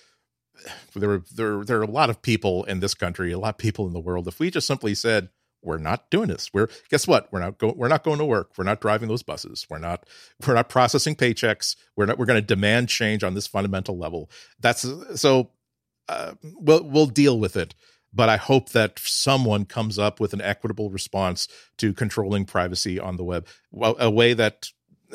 [0.95, 3.87] there there there are a lot of people in this country, a lot of people
[3.87, 4.29] in the world.
[4.29, 5.29] If we just simply said,
[5.63, 6.51] we're not doing this.
[6.53, 7.33] We're guess what?
[7.33, 7.77] We're not going.
[7.77, 8.53] We're not going to work.
[8.57, 9.67] We're not driving those buses.
[9.69, 10.07] We're not.
[10.47, 11.77] We're not processing paychecks.
[11.97, 12.19] We're not.
[12.19, 14.31] We're going to demand change on this fundamental level.
[14.61, 15.51] That's so.
[16.09, 17.75] Uh, we'll we'll deal with it.
[18.13, 23.19] But I hope that someone comes up with an equitable response to controlling privacy on
[23.19, 24.71] the web, a way that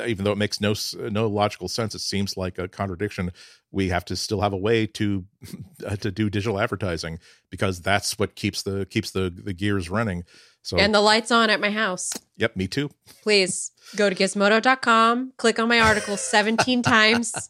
[0.05, 0.73] even though it makes no
[1.09, 3.31] no logical sense, it seems like a contradiction.
[3.71, 5.25] We have to still have a way to
[5.85, 10.23] uh, to do digital advertising because that's what keeps the keeps the the gears running.
[10.61, 12.11] So and the lights on at my house.
[12.37, 12.89] Yep, me too.
[13.21, 17.49] Please go to gizmodo.com, click on my article 17 times.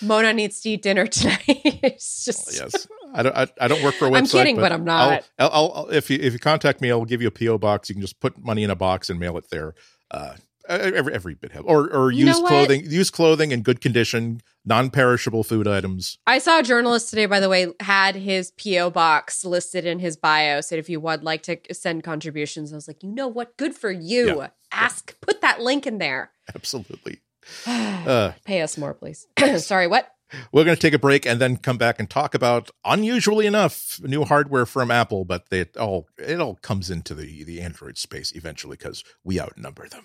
[0.00, 1.42] Mona needs to eat dinner tonight.
[1.46, 2.86] it's just yes.
[3.12, 3.36] I don't.
[3.36, 4.16] I, I, don't work for a website.
[4.16, 5.24] I'm kidding, but, but I'm not.
[5.38, 7.88] I'll, I'll, I'll, if you if you contact me, I'll give you a PO box.
[7.88, 9.74] You can just put money in a box and mail it there.
[10.10, 10.34] Uh,
[10.70, 11.68] every every bit helps.
[11.68, 16.18] Or or use clothing, use clothing in good condition, non-perishable food items.
[16.26, 20.16] I saw a journalist today, by the way, had his PO box listed in his
[20.16, 20.60] bio.
[20.60, 23.56] Said if you would like to send contributions, I was like, you know what?
[23.56, 24.38] Good for you.
[24.38, 24.48] Yeah.
[24.72, 26.30] Ask, put that link in there.
[26.54, 27.20] Absolutely.
[27.66, 29.26] uh, Pay us more, please.
[29.58, 30.14] Sorry, what?
[30.52, 34.00] We're going to take a break and then come back and talk about, unusually enough,
[34.02, 38.32] new hardware from Apple, but it all it all comes into the the Android space
[38.34, 40.04] eventually because we outnumber them.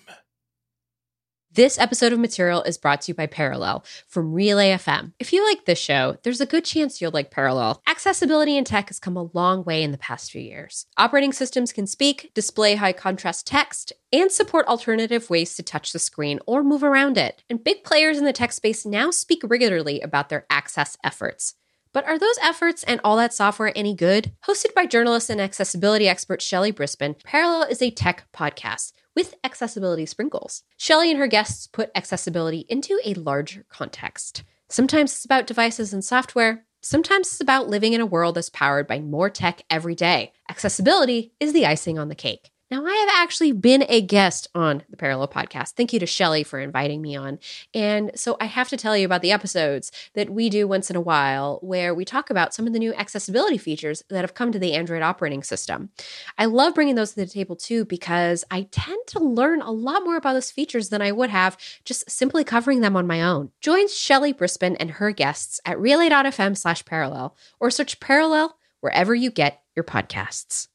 [1.56, 5.14] This episode of Material is brought to you by Parallel from Relay FM.
[5.18, 7.80] If you like this show, there's a good chance you'll like Parallel.
[7.86, 10.84] Accessibility in tech has come a long way in the past few years.
[10.98, 15.98] Operating systems can speak, display high contrast text, and support alternative ways to touch the
[15.98, 17.42] screen or move around it.
[17.48, 21.54] And big players in the tech space now speak regularly about their access efforts.
[21.94, 24.32] But are those efforts and all that software any good?
[24.46, 30.06] Hosted by journalist and accessibility expert Shelly Brisbane, Parallel is a tech podcast with accessibility
[30.06, 30.62] sprinkles.
[30.76, 34.44] Shelly and her guests put accessibility into a larger context.
[34.68, 36.66] Sometimes it's about devices and software.
[36.82, 40.32] Sometimes it's about living in a world that's powered by more tech every day.
[40.48, 42.50] Accessibility is the icing on the cake.
[42.68, 45.74] Now, I have actually been a guest on the Parallel podcast.
[45.74, 47.38] Thank you to Shelly for inviting me on.
[47.72, 50.96] And so I have to tell you about the episodes that we do once in
[50.96, 54.50] a while where we talk about some of the new accessibility features that have come
[54.50, 55.90] to the Android operating system.
[56.38, 60.02] I love bringing those to the table too because I tend to learn a lot
[60.02, 63.52] more about those features than I would have just simply covering them on my own.
[63.60, 69.30] Join Shelly Brisbane and her guests at relay.fm slash parallel or search parallel wherever you
[69.30, 70.66] get your podcasts.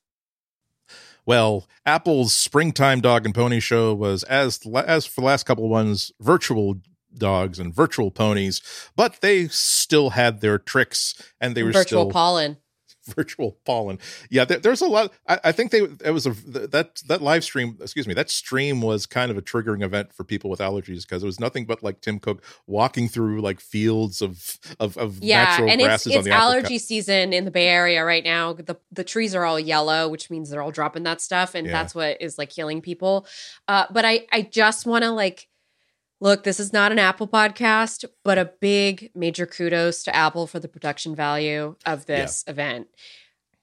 [1.25, 5.69] Well, Apple's springtime dog and pony show was as as for the last couple of
[5.69, 6.81] ones virtual
[7.13, 8.61] dogs and virtual ponies,
[8.95, 12.57] but they still had their tricks and they were virtual still pollen.
[13.15, 13.99] virtual pollen.
[14.29, 15.11] Yeah, there, there's a lot.
[15.27, 16.31] I, I, think they it was a
[16.69, 17.77] that that live stream.
[17.81, 21.23] Excuse me, that stream was kind of a triggering event for people with allergies because
[21.23, 25.43] it was nothing but like Tim Cook walking through like fields of of, of yeah,
[25.45, 26.81] natural and grasses it's, it's on the allergy apricot.
[26.81, 28.53] season in the Bay Area right now.
[28.53, 31.73] The the trees are all yellow, which means they're all dropping that stuff, and yeah.
[31.73, 33.25] that's what is like killing people.
[33.67, 35.47] Uh, but I I just want to like
[36.21, 40.59] Look, this is not an Apple podcast, but a big major kudos to Apple for
[40.59, 42.51] the production value of this yeah.
[42.51, 42.87] event.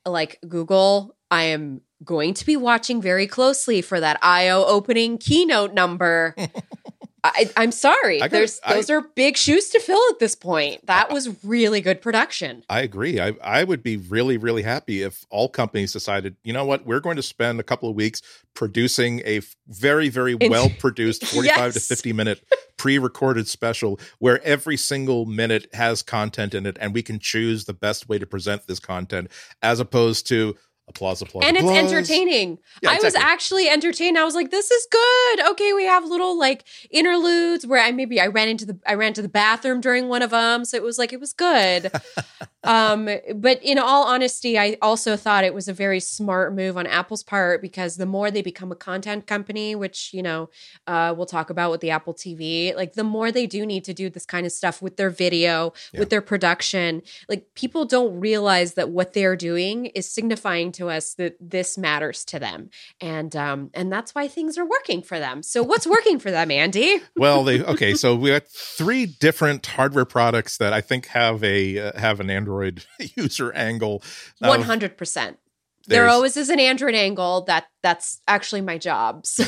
[0.04, 5.72] Like Google, I am going to be watching very closely for that IO opening keynote
[5.72, 6.34] number.
[7.24, 8.20] I, am sorry.
[8.20, 10.86] There's those I, are big shoes to fill at this point.
[10.86, 12.64] That was really good production.
[12.68, 13.20] I agree.
[13.20, 17.00] I I would be really really happy if all companies decided, you know what, we're
[17.00, 18.22] going to spend a couple of weeks
[18.54, 21.74] producing a very very well produced 45 yes.
[21.74, 22.44] to 50 minute
[22.76, 27.74] pre-recorded special where every single minute has content in it and we can choose the
[27.74, 29.30] best way to present this content
[29.62, 30.56] as opposed to
[30.88, 31.76] applause, applause, and applause.
[31.76, 32.58] it's entertaining.
[32.82, 34.18] Yeah, I was actually entertained.
[34.18, 38.20] I was like, "This is good." Okay, we have little like interludes where I maybe
[38.20, 40.82] I ran into the I ran to the bathroom during one of them, so it
[40.82, 41.90] was like it was good.
[42.64, 46.86] um, but in all honesty, I also thought it was a very smart move on
[46.86, 50.48] Apple's part because the more they become a content company, which you know
[50.86, 53.94] uh, we'll talk about with the Apple TV, like the more they do need to
[53.94, 56.00] do this kind of stuff with their video, yeah.
[56.00, 57.02] with their production.
[57.28, 62.24] Like people don't realize that what they're doing is signifying to us that this matters
[62.26, 62.70] to them,
[63.00, 65.42] and um, and that's why things are working for them.
[65.42, 67.00] So what's working for them, Andy?
[67.16, 67.94] well, they okay.
[67.94, 72.30] So we got three different hardware products that I think have a uh, have an
[72.30, 72.84] Android
[73.16, 74.02] user angle.
[74.38, 75.38] One hundred percent.
[75.86, 77.44] There always is an Android angle.
[77.44, 79.26] That that's actually my job.
[79.26, 79.44] So.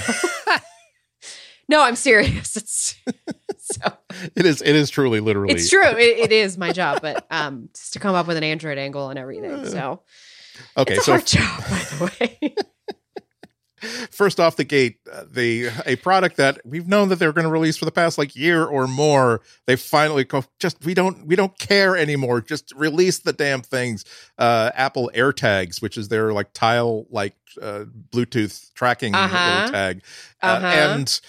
[1.69, 2.57] no, I'm serious.
[2.57, 2.97] It's
[3.59, 3.93] so
[4.35, 4.63] it is.
[4.63, 5.55] It is truly, literally.
[5.55, 5.87] It's true.
[5.87, 9.11] It, it is my job, but um, just to come up with an Android angle
[9.11, 9.67] and everything.
[9.67, 10.03] So
[10.77, 12.55] Okay, it's a so hard job, by the way.
[14.11, 17.51] First off the gate, uh, the a product that we've known that they're going to
[17.51, 20.45] release for the past like year or more, they finally go.
[20.59, 22.43] Just we don't we don't care anymore.
[22.43, 24.05] Just release the damn things.
[24.37, 29.71] Uh, Apple AirTags, which is their like tile like uh, Bluetooth tracking uh-huh.
[29.71, 30.03] tag,
[30.43, 30.67] uh, uh-huh.
[30.67, 31.21] and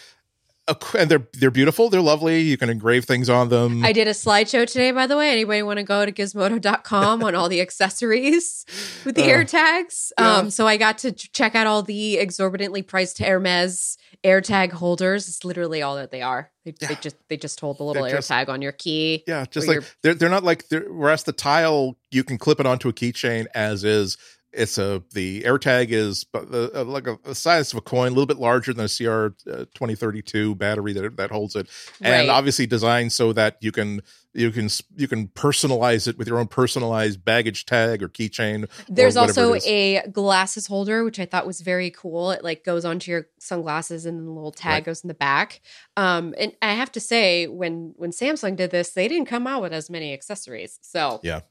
[0.97, 1.89] and they're they're beautiful.
[1.89, 2.41] They're lovely.
[2.41, 3.83] You can engrave things on them.
[3.83, 5.31] I did a slideshow today, by the way.
[5.31, 8.65] Anybody want to go to gizmodo.com on all the accessories
[9.05, 10.11] with the uh, AirTags?
[10.17, 10.37] Yeah.
[10.37, 15.27] Um, so I got to check out all the exorbitantly priced Hermes AirTag holders.
[15.27, 16.51] It's literally all that they are.
[16.63, 16.89] They, yeah.
[16.89, 19.23] they just they just hold the little AirTag on your key.
[19.27, 22.65] Yeah, just like they're they're not like they're, whereas the tile you can clip it
[22.65, 24.17] onto a keychain as is
[24.53, 28.37] it's a the AirTag is uh, like a, size of a coin, a little bit
[28.37, 31.67] larger than a CR uh, twenty thirty two battery that that holds it,
[32.01, 32.29] and right.
[32.29, 34.01] obviously designed so that you can
[34.33, 38.69] you can you can personalize it with your own personalized baggage tag or keychain.
[38.87, 42.31] There's or also a glasses holder, which I thought was very cool.
[42.31, 44.85] It like goes onto your sunglasses, and the little tag right.
[44.85, 45.61] goes in the back.
[45.97, 49.61] Um, and I have to say, when when Samsung did this, they didn't come out
[49.61, 50.79] with as many accessories.
[50.81, 51.41] So yeah,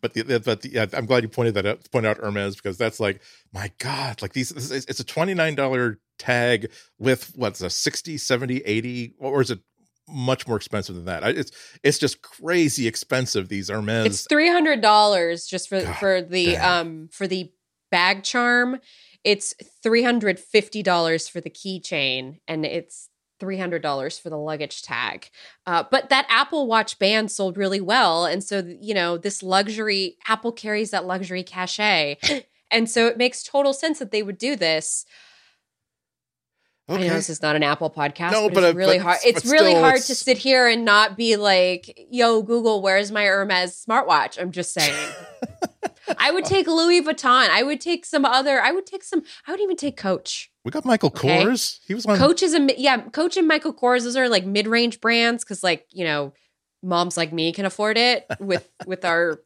[0.00, 2.78] but the, but the, yeah, I'm glad you pointed that out, point out Hermes because
[2.78, 3.20] that's like
[3.52, 8.58] my God, like these, it's a twenty nine dollar tag with what's a 60, 70,
[8.58, 9.60] 80, or is it
[10.08, 11.24] much more expensive than that?
[11.24, 11.50] It's
[11.82, 13.48] it's just crazy expensive.
[13.48, 16.86] These Hermes, it's three hundred dollars just for God for the damn.
[16.86, 17.50] um for the
[17.90, 18.80] bag charm.
[19.22, 23.08] It's three hundred fifty dollars for the keychain, and it's
[23.40, 25.28] $300 for the luggage tag.
[25.66, 28.26] Uh, but that Apple Watch band sold really well.
[28.26, 32.18] And so, you know, this luxury, Apple carries that luxury cachet.
[32.70, 35.04] and so it makes total sense that they would do this.
[36.88, 37.04] Okay.
[37.04, 39.18] I know this is not an Apple podcast, no, but, but it's really but, hard.
[39.24, 40.06] It's really still, hard it's...
[40.08, 44.74] to sit here and not be like, "Yo, Google, where's my Hermes smartwatch?" I'm just
[44.74, 44.94] saying.
[46.18, 47.48] I would take Louis Vuitton.
[47.48, 48.60] I would take some other.
[48.60, 49.22] I would take some.
[49.46, 50.50] I would even take Coach.
[50.64, 51.44] We got Michael okay.
[51.44, 51.78] Kors.
[51.86, 52.98] He was on Coach is a yeah.
[52.98, 54.04] Coach and Michael Kors.
[54.04, 56.32] Those are like mid range brands because like you know,
[56.82, 59.40] moms like me can afford it with with our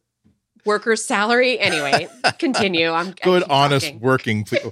[0.65, 1.59] workers' salary.
[1.59, 2.07] Anyway,
[2.39, 2.89] continue.
[2.91, 3.99] I'm good, honest, talking.
[3.99, 4.71] working people.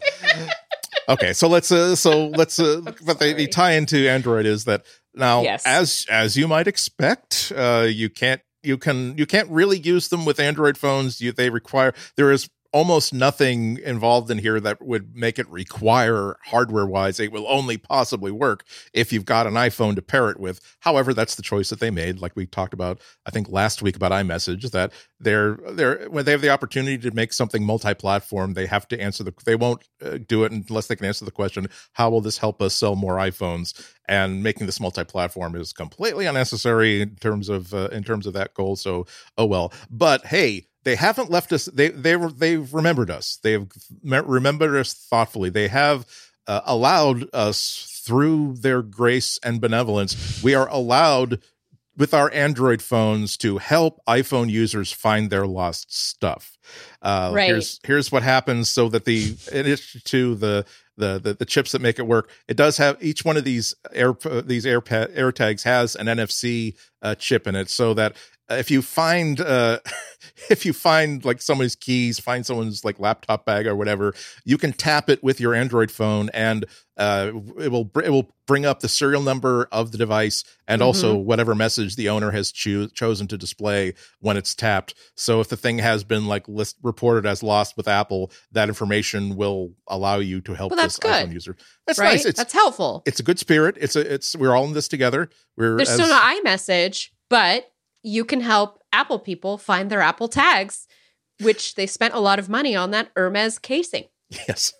[1.09, 4.85] okay, so let's uh, so let's uh, but the, the tie into Android is that
[5.13, 5.65] now yes.
[5.65, 10.25] as as you might expect, uh, you can't you can you can't really use them
[10.25, 11.19] with Android phones.
[11.19, 16.37] You, they require there is almost nothing involved in here that would make it require
[16.45, 18.63] hardware wise it will only possibly work
[18.93, 20.59] if you've got an iphone to pair it with.
[20.79, 22.19] However that's the choice that they made.
[22.19, 26.31] Like we talked about i think last week about imessage that they're they're when they
[26.31, 30.17] have the opportunity to make something multi-platform they have to answer the they won't uh,
[30.27, 33.17] do it unless they can answer the question how will this help us sell more
[33.17, 33.73] iphones?
[34.07, 38.53] And making this multi-platform is completely unnecessary in terms of uh, in terms of that
[38.53, 38.75] goal.
[38.75, 39.05] So
[39.37, 39.73] oh well.
[39.89, 43.67] But hey they haven't left us they they they've remembered us they've
[44.01, 46.05] remembered us thoughtfully they have
[46.47, 51.41] uh, allowed us through their grace and benevolence we are allowed
[51.97, 56.57] with our android phones to help iphone users find their lost stuff
[57.01, 57.47] uh, right.
[57.47, 59.35] here's here's what happens so that the
[60.05, 60.65] to the
[60.97, 62.31] the, the, the chips that make it work.
[62.47, 64.13] It does have each one of these air
[64.43, 68.15] these air air tags has an NFC uh, chip in it, so that
[68.49, 69.79] if you find uh,
[70.49, 74.13] if you find like somebody's keys, find someone's like laptop bag or whatever,
[74.45, 76.65] you can tap it with your Android phone, and
[76.97, 80.87] uh, it will it will bring up the serial number of the device and mm-hmm.
[80.87, 84.93] also whatever message the owner has cho- chosen to display when it's tapped.
[85.15, 89.35] So if the thing has been like list reported as lost with Apple, that information
[89.35, 91.11] will allow you to help well, this good.
[91.11, 91.57] iPhone user.
[91.85, 92.11] That's right?
[92.11, 92.25] nice.
[92.25, 93.03] It's, that's helpful.
[93.05, 93.77] It's a good spirit.
[93.79, 95.29] It's a it's we're all in this together.
[95.57, 97.69] We're there's as, still no iMessage, but
[98.07, 100.87] you can help Apple people find their Apple tags,
[101.41, 104.05] which they spent a lot of money on that Hermes casing.
[104.29, 104.73] Yes.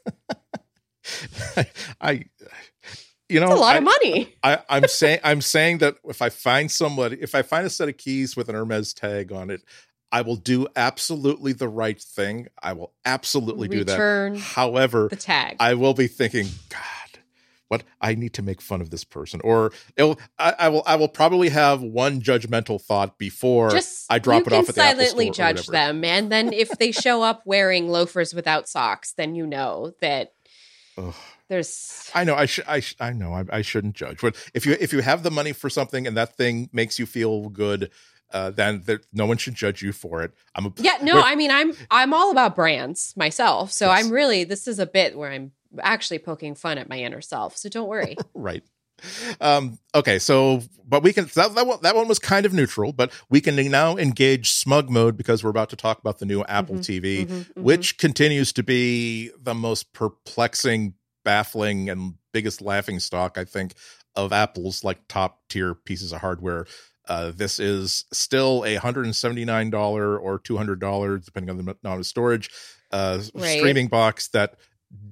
[1.55, 1.67] I,
[2.01, 2.25] I,
[3.29, 4.35] you know, a lot I, of money.
[4.41, 7.89] I, I'm saying, I'm saying that if I find somebody, if I find a set
[7.89, 9.61] of keys with an Hermes tag on it,
[10.09, 12.47] I will do absolutely the right thing.
[12.63, 14.45] I will absolutely Return do that.
[14.45, 15.57] However, the tag.
[15.59, 16.79] I will be thinking, God,
[17.67, 20.95] what I need to make fun of this person, or it'll, I, I will I
[20.95, 25.31] will probably have one judgmental thought before Just, I drop it off at the silently
[25.31, 29.93] judge them, and then if they show up wearing loafers without socks, then you know
[30.01, 30.33] that
[30.97, 31.13] Ugh.
[31.49, 32.09] there's.
[32.15, 34.77] I know I should I sh- I know I, I shouldn't judge, but if you
[34.79, 37.91] if you have the money for something and that thing makes you feel good,
[38.31, 40.31] uh, then there, no one should judge you for it.
[40.55, 44.05] I'm a, yeah, no, I mean I'm I'm all about brands myself, so yes.
[44.05, 47.57] I'm really this is a bit where I'm actually poking fun at my inner self.
[47.57, 48.17] So don't worry.
[48.33, 48.63] right.
[49.39, 52.93] Um, okay, so but we can that, that one that one was kind of neutral,
[52.93, 56.43] but we can now engage smug mode because we're about to talk about the new
[56.45, 57.63] Apple mm-hmm, TV, mm-hmm, mm-hmm.
[57.63, 63.75] which continues to be the most perplexing, baffling, and biggest laughing stock I think
[64.15, 66.65] of Apple's like top tier pieces of hardware.
[67.07, 69.73] Uh, this is still a $179
[70.21, 72.49] or $200, depending on the amount of storage,
[72.91, 73.59] uh, right.
[73.59, 74.55] streaming box that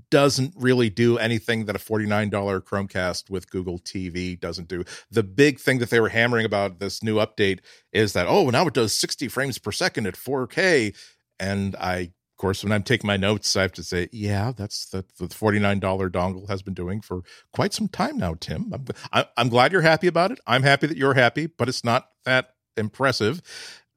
[0.09, 4.83] doesn't really do anything that a $49 Chromecast with Google TV doesn't do.
[5.11, 7.59] The big thing that they were hammering about this new update
[7.91, 10.95] is that, oh, now it does 60 frames per second at 4K.
[11.39, 14.85] And I, of course, when I'm taking my notes, I have to say, yeah, that's
[14.85, 17.21] the, the $49 dongle has been doing for
[17.51, 18.73] quite some time now, Tim.
[19.11, 20.39] I'm, I'm glad you're happy about it.
[20.47, 23.41] I'm happy that you're happy, but it's not that impressive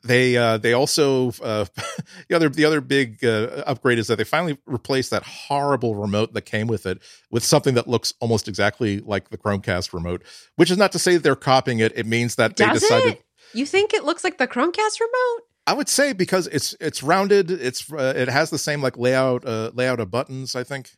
[0.05, 1.65] they uh, they also uh,
[2.29, 6.35] the other the other big uh, upgrade is that they finally replaced that horrible remote
[6.35, 10.23] that came with it with something that looks almost exactly like the Chromecast remote.
[10.57, 11.93] Which is not to say they're copying it.
[11.97, 13.13] It means that Does they decided.
[13.15, 13.25] It?
[13.55, 15.43] You think it looks like the Chromecast remote?
[15.67, 17.51] I would say because it's it's rounded.
[17.51, 20.55] It's uh, it has the same like layout uh, layout of buttons.
[20.55, 20.91] I think.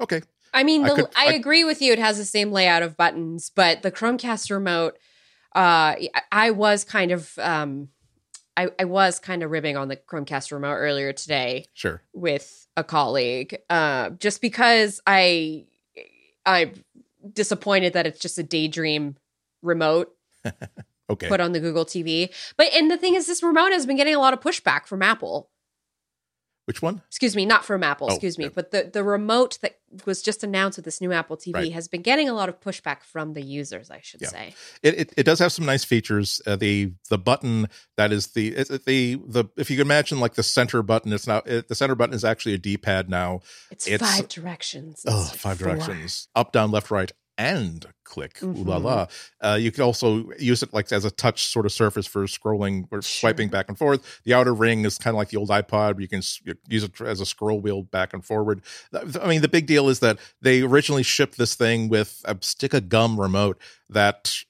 [0.00, 0.22] Okay.
[0.52, 1.92] I mean, the, I, could, I, I agree with you.
[1.92, 4.98] It has the same layout of buttons, but the Chromecast remote.
[5.54, 5.96] Uh,
[6.30, 7.88] I was kind of um
[8.60, 11.64] I, I was kind of ribbing on the Chromecast remote earlier today.
[11.72, 12.02] Sure.
[12.12, 15.64] With a colleague, uh, just because I
[16.44, 16.84] I'm
[17.32, 19.16] disappointed that it's just a daydream
[19.62, 20.14] remote.
[21.10, 21.28] okay.
[21.28, 22.30] Put on the Google TV.
[22.56, 25.02] But and the thing is this remote has been getting a lot of pushback from
[25.02, 25.49] Apple.
[26.70, 27.02] Which one?
[27.08, 28.44] Excuse me, not from Apple, oh, excuse me.
[28.44, 28.50] Yeah.
[28.54, 31.72] But the, the remote that was just announced with this new Apple TV right.
[31.72, 34.28] has been getting a lot of pushback from the users, I should yeah.
[34.28, 34.54] say.
[34.80, 36.40] It, it, it does have some nice features.
[36.46, 40.34] Uh, the the button that is the it, the the if you can imagine like
[40.34, 43.40] the center button, it's not it, the center button is actually a D pad now.
[43.72, 45.04] It's, it's five directions.
[45.08, 45.74] Oh, five four.
[45.74, 47.10] directions: up, down, left, right,
[47.40, 48.34] and click.
[48.34, 48.60] Mm-hmm.
[48.60, 49.06] Ooh la la.
[49.40, 52.84] Uh, you could also use it like as a touch sort of surface for scrolling
[52.90, 53.02] or sure.
[53.02, 54.20] swiping back and forth.
[54.24, 56.22] The outer ring is kind of like the old iPod where you can
[56.68, 58.60] use it as a scroll wheel back and forward.
[58.92, 62.74] I mean, the big deal is that they originally shipped this thing with a stick
[62.74, 64.44] of gum remote that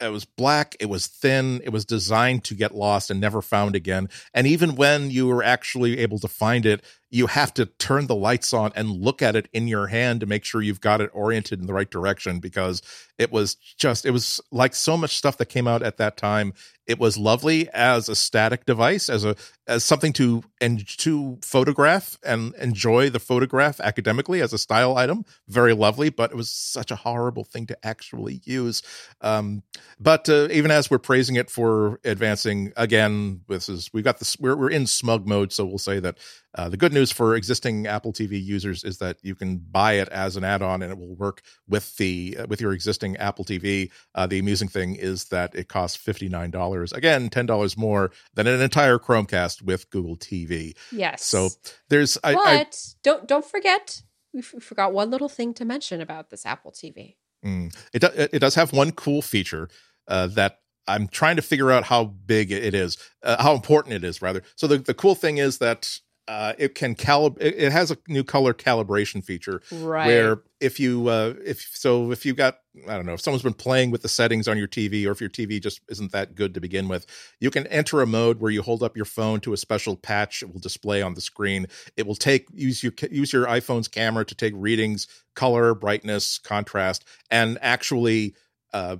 [0.00, 3.76] it was black it was thin it was designed to get lost and never found
[3.76, 8.06] again and even when you were actually able to find it you have to turn
[8.06, 11.00] the lights on and look at it in your hand to make sure you've got
[11.00, 12.82] it oriented in the right direction because
[13.18, 16.54] it was just it was like so much stuff that came out at that time.
[16.86, 19.36] It was lovely as a static device as a
[19.66, 25.24] as something to and to photograph and enjoy the photograph academically as a style item.
[25.48, 28.82] Very lovely but it was such a horrible thing to actually use.
[29.20, 29.62] Um,
[29.98, 34.36] but uh, even as we're praising it for advancing again this is we've got this
[34.38, 36.18] we're, we're in smug mode so we'll say that
[36.54, 40.08] uh, the good news for existing Apple TV users is that you can buy it
[40.08, 43.90] as an add-on, and it will work with the uh, with your existing Apple TV.
[44.14, 48.10] Uh, the amusing thing is that it costs fifty nine dollars, again ten dollars more
[48.34, 50.76] than an entire Chromecast with Google TV.
[50.90, 51.24] Yes.
[51.24, 51.50] So
[51.88, 52.66] there's, I, but I,
[53.02, 57.14] don't don't forget, we forgot one little thing to mention about this Apple TV.
[57.44, 58.02] Mm, it
[58.34, 59.68] it does have one cool feature
[60.08, 60.58] uh, that
[60.90, 64.42] I'm trying to figure out how big it is, uh, how important it is, rather.
[64.56, 66.00] So the, the cool thing is that
[66.30, 70.06] uh, it can calib it has a new color calibration feature right.
[70.06, 73.52] where if you uh if so if you got i don't know if someone's been
[73.52, 76.54] playing with the settings on your tv or if your tv just isn't that good
[76.54, 77.04] to begin with
[77.40, 80.40] you can enter a mode where you hold up your phone to a special patch
[80.40, 81.66] it will display on the screen
[81.96, 87.04] it will take use your use your iphone's camera to take readings color brightness contrast
[87.28, 88.36] and actually
[88.72, 88.96] uh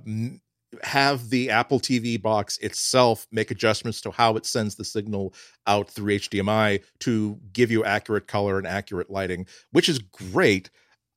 [0.83, 5.33] have the Apple TV box itself make adjustments to how it sends the signal
[5.67, 10.69] out through HDMI to give you accurate color and accurate lighting, which is great.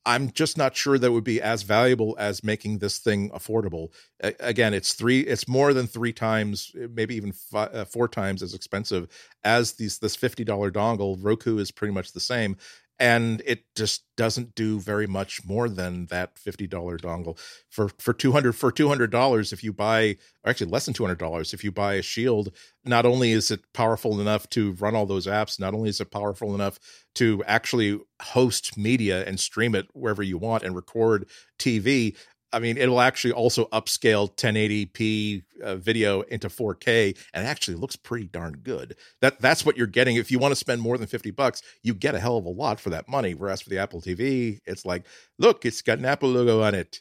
[0.07, 3.89] I'm just not sure that would be as valuable as making this thing affordable.
[4.21, 8.53] again, it's three, it's more than three times, maybe even five, uh, four times as
[8.53, 9.09] expensive
[9.45, 11.17] as these this fifty dollar dongle.
[11.19, 12.57] Roku is pretty much the same,
[12.99, 17.39] and it just doesn't do very much more than that $50 dongle.
[17.69, 20.17] For for 200 for $200 if you buy
[20.47, 24.49] actually less than $200 if you buy a shield not only is it powerful enough
[24.51, 26.79] to run all those apps not only is it powerful enough
[27.17, 31.27] to actually host media and stream it wherever you want and record
[31.59, 32.17] TV
[32.55, 37.97] I mean, it'll actually also upscale 1080p uh, video into 4K, and it actually looks
[37.97, 38.97] pretty darn good.
[39.21, 40.17] That that's what you're getting.
[40.17, 42.51] If you want to spend more than 50 bucks, you get a hell of a
[42.51, 43.35] lot for that money.
[43.35, 45.05] Whereas for the Apple TV, it's like,
[45.39, 47.01] look, it's got an Apple logo on it.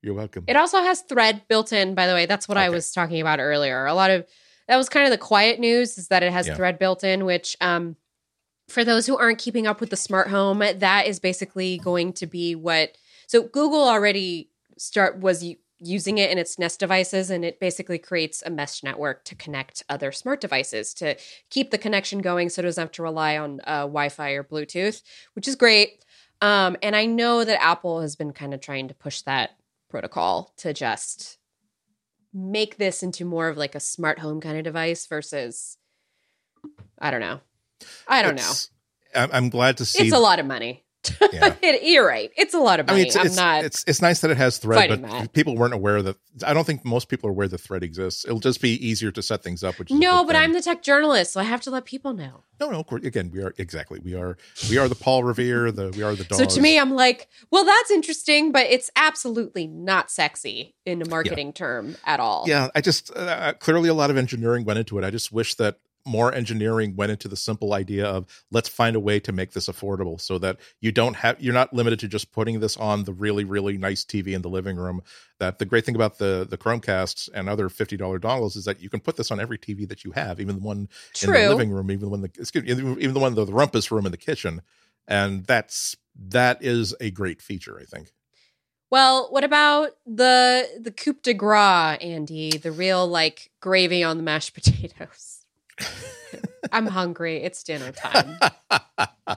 [0.00, 0.44] You're welcome.
[0.48, 1.94] It also has Thread built in.
[1.94, 2.64] By the way, that's what okay.
[2.64, 3.86] I was talking about earlier.
[3.86, 4.26] A lot of
[4.68, 6.54] that was kind of the quiet news is that it has yeah.
[6.54, 7.96] Thread built in, which um,
[8.68, 12.26] for those who aren't keeping up with the smart home, that is basically going to
[12.26, 12.96] be what.
[13.26, 15.44] So Google already start was
[15.78, 19.82] using it in its Nest devices, and it basically creates a mesh network to connect
[19.88, 21.16] other smart devices to
[21.50, 25.02] keep the connection going, so it doesn't have to rely on uh, Wi-Fi or Bluetooth,
[25.34, 26.04] which is great.
[26.40, 29.50] Um, and I know that Apple has been kind of trying to push that
[29.88, 31.38] protocol to just
[32.32, 35.76] make this into more of like a smart home kind of device versus
[36.98, 37.40] I don't know.
[38.08, 38.70] I don't it's,
[39.14, 39.28] know.
[39.32, 40.84] I'm glad to see it's a lot of money.
[41.32, 41.54] Yeah.
[41.82, 42.30] You're right.
[42.36, 43.00] It's a lot of money.
[43.00, 43.64] I mean, it's, I'm it's, not.
[43.64, 45.32] It's it's nice that it has thread, but that.
[45.32, 46.16] people weren't aware that.
[46.44, 48.24] I don't think most people are aware the thread exists.
[48.24, 49.78] It'll just be easier to set things up.
[49.78, 50.42] Which no, but thing.
[50.42, 52.44] I'm the tech journalist, so I have to let people know.
[52.60, 52.80] No, no.
[52.80, 53.98] Of course, again, we are exactly.
[54.00, 54.36] We are
[54.68, 55.72] we are the Paul Revere.
[55.72, 56.24] The we are the.
[56.24, 56.38] Dogs.
[56.38, 61.08] So to me, I'm like, well, that's interesting, but it's absolutely not sexy in a
[61.08, 61.52] marketing yeah.
[61.52, 62.44] term at all.
[62.46, 65.04] Yeah, I just uh, clearly a lot of engineering went into it.
[65.04, 69.00] I just wish that more engineering went into the simple idea of let's find a
[69.00, 72.32] way to make this affordable so that you don't have you're not limited to just
[72.32, 75.02] putting this on the really really nice TV in the living room
[75.38, 78.90] that the great thing about the the Chromecasts and other $50 dongles is that you
[78.90, 81.34] can put this on every TV that you have even the one True.
[81.34, 83.52] in the living room even the one the excuse me, even the one the, the
[83.52, 84.62] rumpus room in the kitchen
[85.06, 88.12] and that's that is a great feature I think
[88.90, 92.58] well, what about the the coup de grace, Andy?
[92.58, 95.41] The real like gravy on the mashed potatoes.
[96.72, 97.42] I'm hungry.
[97.42, 98.38] It's dinner time.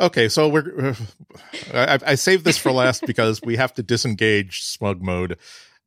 [0.00, 0.94] okay, so we're.
[1.72, 5.38] I, I, saved this for last because we have to disengage smug mode.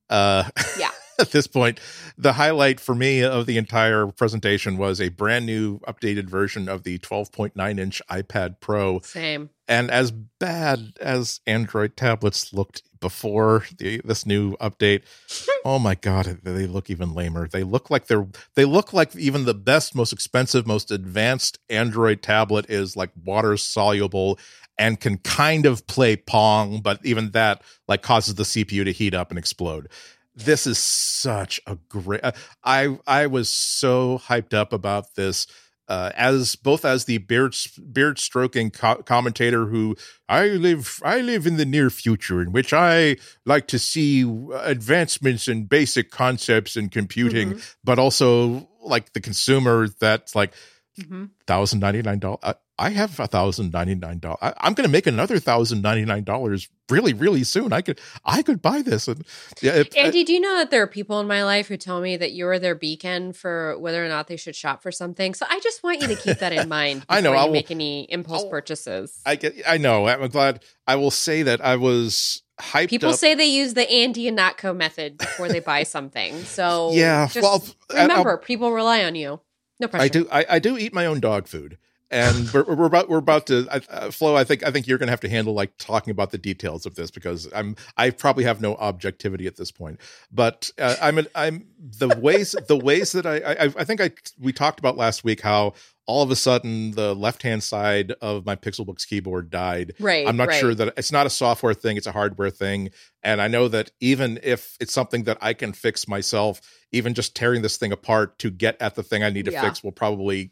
[0.10, 0.50] Uh,
[0.80, 0.92] yeah.
[1.22, 1.80] At this point,
[2.18, 6.84] the highlight for me of the entire presentation was a brand new updated version of
[6.84, 9.02] the 12.9 inch iPad Pro.
[9.02, 9.50] Same.
[9.68, 15.04] And as bad as Android tablets looked before the, this new update.
[15.66, 17.48] oh my god, they look even lamer.
[17.48, 22.22] They look like they're they look like even the best, most expensive, most advanced Android
[22.22, 24.40] tablet is like water soluble
[24.78, 29.14] and can kind of play Pong, but even that like causes the CPU to heat
[29.14, 29.90] up and explode.
[30.36, 32.22] This is such a great.
[32.64, 35.48] I I was so hyped up about this
[35.90, 37.56] uh, as both as the beard
[37.92, 39.96] beard stroking co- commentator who
[40.30, 44.22] I live I live in the near future in which I like to see
[44.54, 47.60] advancements in basic concepts in computing, mm-hmm.
[47.84, 50.54] but also like the consumer that's like
[51.00, 51.26] mm-hmm.
[51.48, 52.56] thousand ninety nine dollars.
[52.80, 54.40] I have a thousand ninety nine dollars.
[54.42, 57.74] I'm going to make another thousand ninety nine dollars really, really soon.
[57.74, 59.10] I could, I could buy this.
[59.10, 59.26] And
[59.62, 62.00] yeah, it, Andy, do you know that there are people in my life who tell
[62.00, 65.34] me that you're their beacon for whether or not they should shop for something?
[65.34, 67.06] So I just want you to keep that in mind.
[67.10, 67.34] I know.
[67.34, 69.22] I will, make any impulse I'll, purchases.
[69.26, 69.56] I get.
[69.68, 70.08] I know.
[70.08, 70.64] I'm glad.
[70.88, 72.90] I will say that I was hyped.
[72.90, 73.16] People up.
[73.16, 76.34] say they use the Andy Ihnatko method before they buy something.
[76.44, 77.28] So yeah.
[77.36, 77.62] well,
[77.94, 79.42] remember, I'll, people rely on you.
[79.82, 80.04] No pressure.
[80.04, 80.28] I do.
[80.32, 81.78] I, I do eat my own dog food
[82.12, 84.36] and we're, we're about we're about to uh, Flo.
[84.36, 86.86] I think I think you're going to have to handle like talking about the details
[86.86, 90.00] of this because I'm I probably have no objectivity at this point.
[90.32, 94.54] But uh, I'm I'm the ways the ways that I, I I think I we
[94.54, 95.74] talked about last week how
[96.10, 99.94] all of a sudden the left hand side of my Pixelbooks keyboard died.
[100.00, 100.28] Right.
[100.28, 100.60] I'm not right.
[100.60, 102.90] sure that it's not a software thing, it's a hardware thing.
[103.22, 107.36] And I know that even if it's something that I can fix myself, even just
[107.36, 109.62] tearing this thing apart to get at the thing I need to Yeah.
[109.62, 110.52] fix will probably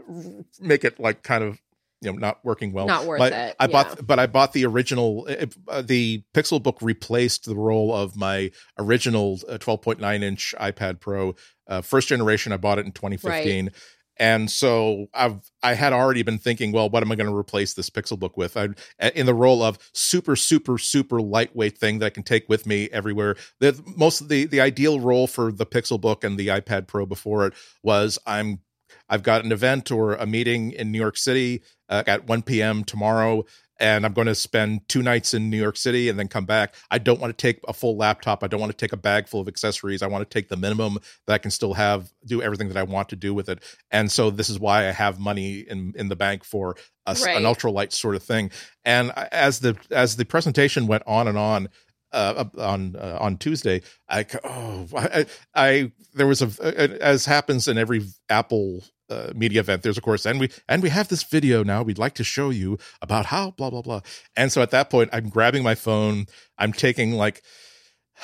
[0.58, 1.60] make it like kind of
[2.00, 2.86] you know not working well.
[2.86, 3.66] Not worth but it, I yeah.
[3.66, 5.28] bought but I bought the original
[5.68, 11.34] uh, the Pixelbook replaced the role of my original uh, 12.9 inch iPad Pro
[11.66, 13.70] uh, first generation I bought it in 2015
[14.16, 17.74] and so I've I had already been thinking, well, what am I going to replace
[17.74, 18.56] this pixel book with?
[18.56, 18.68] I
[19.14, 22.88] in the role of super super super lightweight thing that I can take with me
[22.92, 23.36] everywhere.
[23.60, 27.46] The most the the ideal role for the pixel book and the iPad Pro before
[27.46, 28.60] it was I'm
[29.08, 32.84] I've got an event or a meeting in New York City uh, at 1 p.m.
[32.84, 33.44] tomorrow,
[33.80, 36.74] and I'm going to spend two nights in New York City and then come back.
[36.90, 38.44] I don't want to take a full laptop.
[38.44, 40.02] I don't want to take a bag full of accessories.
[40.02, 42.84] I want to take the minimum that I can still have, do everything that I
[42.84, 43.62] want to do with it.
[43.90, 47.36] And so this is why I have money in in the bank for a, Right.
[47.36, 48.50] an ultralight sort of thing.
[48.84, 51.68] And as the as the presentation went on and on.
[52.12, 57.76] Uh, on uh, on Tuesday, I oh I, I there was a as happens in
[57.76, 58.84] every Apple
[59.14, 59.82] uh, media event.
[59.82, 61.82] There's of course, and we and we have this video now.
[61.82, 64.00] We'd like to show you about how blah blah blah.
[64.36, 66.26] And so at that point, I'm grabbing my phone.
[66.58, 67.42] I'm taking like,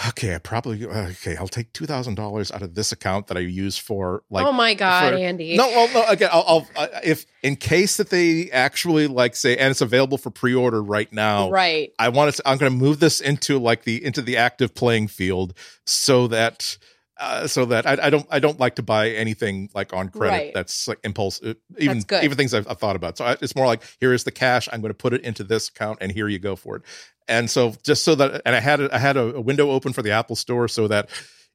[0.09, 1.36] okay, I probably okay.
[1.36, 4.47] I'll take two thousand dollars out of this account that I use for like.
[4.47, 5.57] oh my god, for- Andy.
[5.57, 6.05] No, well, no.
[6.09, 10.30] Again, I'll, I'll if in case that they actually like say, and it's available for
[10.30, 11.51] pre-order right now.
[11.51, 11.93] right.
[11.99, 12.43] I want to.
[12.49, 16.76] I'm going to move this into like the into the active playing field so that.
[17.21, 20.37] Uh, so that I, I don't I don't like to buy anything like on credit
[20.37, 20.55] Right.
[20.55, 23.18] that's like impulse uh, even even things I've, I've thought about.
[23.18, 25.45] So I, it's more like here is the cash I'm going to put it into
[25.45, 26.83] this account and here you go for it.
[27.29, 29.93] And so just so that and I had a, I had a, a window open
[29.93, 31.11] for the Apple Store so that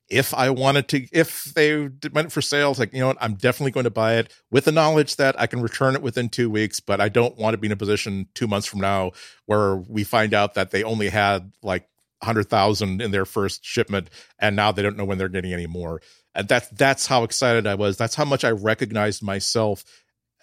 [0.08, 3.18] if I wanted to if they went for sales like you know what?
[3.20, 6.30] I'm definitely going to buy it with the knowledge that I can return it within
[6.30, 9.14] two weeks but I don't want to be in a position two months from now
[9.48, 11.88] where we find out that they only had like
[12.20, 14.10] 100,000 in their first shipment
[14.40, 16.02] and now they don't know when they're getting any more.
[16.34, 17.98] And that's that's how excited I was.
[17.98, 19.86] That's how much I recognized myself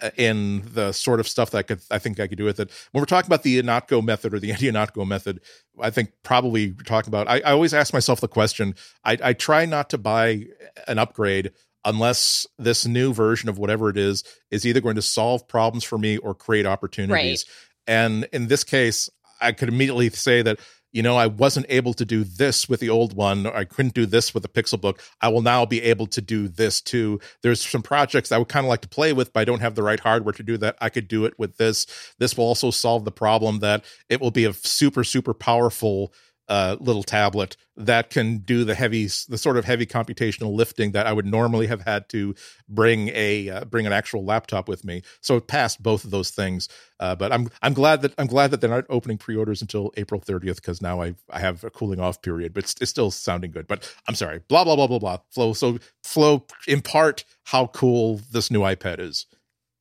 [0.01, 2.61] uh, in the sort of stuff that I could I think I could do with
[2.61, 2.71] it.
[2.93, 5.41] When we're talking about the Ihnatko method or the anti-Ihnatko method,
[5.81, 9.33] I think probably we're talking about I, I always ask myself the question, I, I
[9.33, 10.47] try not to buy
[10.89, 11.53] an upgrade
[11.85, 15.99] unless this new version of whatever it is is either going to solve problems for
[15.99, 17.45] me or create opportunities.
[17.87, 19.11] And in this case,
[19.41, 20.61] I could immediately say that,
[20.93, 23.95] you know, I wasn't able to do this with the old one, or I couldn't
[23.95, 25.03] do this with the Pixel Book.
[25.21, 27.19] I will now be able to do this too.
[27.43, 29.75] There's some projects I would kind of like to play with, but I don't have
[29.75, 30.77] the right hardware to do that.
[30.81, 31.87] I could do it with this.
[32.19, 36.13] This will also solve the problem that it will be a super, super powerful
[36.53, 41.07] uh, little tablet that can do the heavy, the sort of heavy computational lifting that
[41.07, 42.35] I would normally have had to
[42.69, 45.01] bring a uh, bring an actual laptop with me.
[45.23, 46.69] So it passed both of those things.
[47.01, 50.21] Uh, but I'm I'm glad that I'm glad that they're not opening pre-orders until April
[50.21, 52.53] 30th because now I I have a cooling off period.
[52.53, 53.67] But it's, it's still sounding good.
[53.67, 54.41] But I'm sorry.
[54.47, 55.19] Blah blah blah blah blah.
[55.31, 55.55] Flo.
[55.55, 59.25] So Flo impart how cool this new iPad is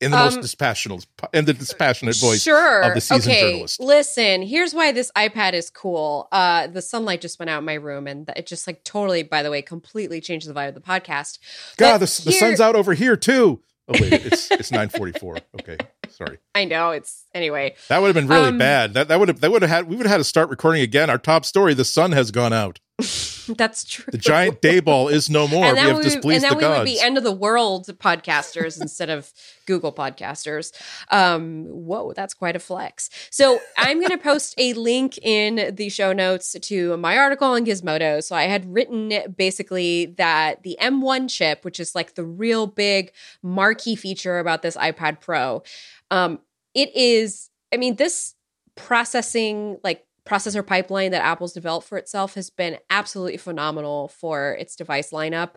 [0.01, 2.81] in the most Um, dispassionate in the dispassionate voice sure.
[2.81, 3.51] of the seasoned okay.
[3.51, 3.79] journalist.
[3.79, 6.27] Listen, here's why this iPad is cool.
[6.31, 9.43] Uh, the sunlight just went out in my room, and it just like totally, by
[9.43, 11.37] the way, completely changed the vibe of the podcast.
[11.77, 13.61] God, the, the sun's out over here too.
[13.87, 15.39] Oh wait, it's it's 9:44.
[15.59, 15.77] Okay,
[16.09, 16.37] sorry.
[16.55, 17.75] I know it's anyway.
[17.89, 18.93] That would have been really Um, bad.
[18.93, 20.81] That that would have that would have had we would have had to start recording
[20.81, 21.09] again.
[21.09, 22.79] Our top story: the sun has gone out.
[23.47, 24.11] That's true.
[24.11, 25.65] The giant day ball is no more.
[25.65, 28.79] and we have we, and then the we would be end of the world podcasters
[28.79, 29.31] instead of
[29.65, 30.71] Google podcasters.
[31.09, 33.09] Um, whoa, that's quite a flex.
[33.29, 37.65] So I'm going to post a link in the show notes to my article on
[37.65, 38.23] Gizmodo.
[38.23, 43.11] So I had written basically that the M1 chip, which is like the real big
[43.41, 45.63] marquee feature about this iPad Pro,
[46.09, 46.39] um,
[46.73, 47.49] it is.
[47.73, 48.35] I mean, this
[48.75, 54.75] processing like processor pipeline that Apple's developed for itself has been absolutely phenomenal for its
[54.75, 55.55] device lineup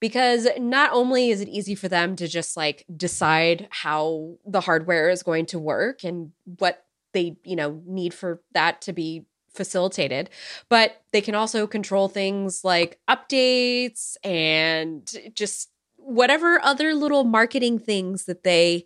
[0.00, 5.10] because not only is it easy for them to just like decide how the hardware
[5.10, 10.30] is going to work and what they, you know, need for that to be facilitated,
[10.68, 18.24] but they can also control things like updates and just whatever other little marketing things
[18.24, 18.84] that they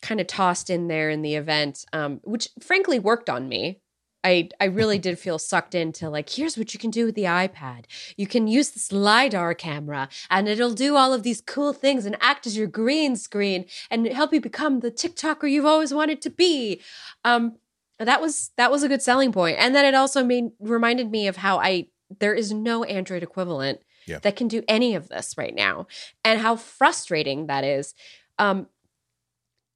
[0.00, 3.80] kind of tossed in there in the event, um, which frankly worked on me.
[4.22, 7.24] I I really did feel sucked into like here's what you can do with the
[7.24, 7.84] iPad.
[8.16, 12.16] You can use this lidar camera and it'll do all of these cool things and
[12.20, 16.30] act as your green screen and help you become the TikToker you've always wanted to
[16.30, 16.80] be.
[17.24, 17.56] Um,
[17.98, 21.26] that was that was a good selling point, and then it also made reminded me
[21.26, 24.18] of how I there is no Android equivalent Yeah.
[24.20, 25.86] that can do any of this right now,
[26.24, 27.94] and how frustrating that is.
[28.38, 28.68] Um,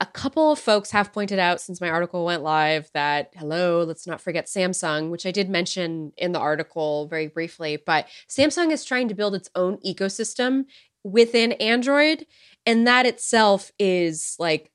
[0.04, 4.06] a couple of folks have pointed out since my article went live that, hello, let's
[4.06, 8.84] not forget Samsung, which I did mention in the article very briefly, but Samsung is
[8.84, 10.66] trying to build its own ecosystem
[11.04, 12.26] within Android.
[12.66, 14.70] And that itself is like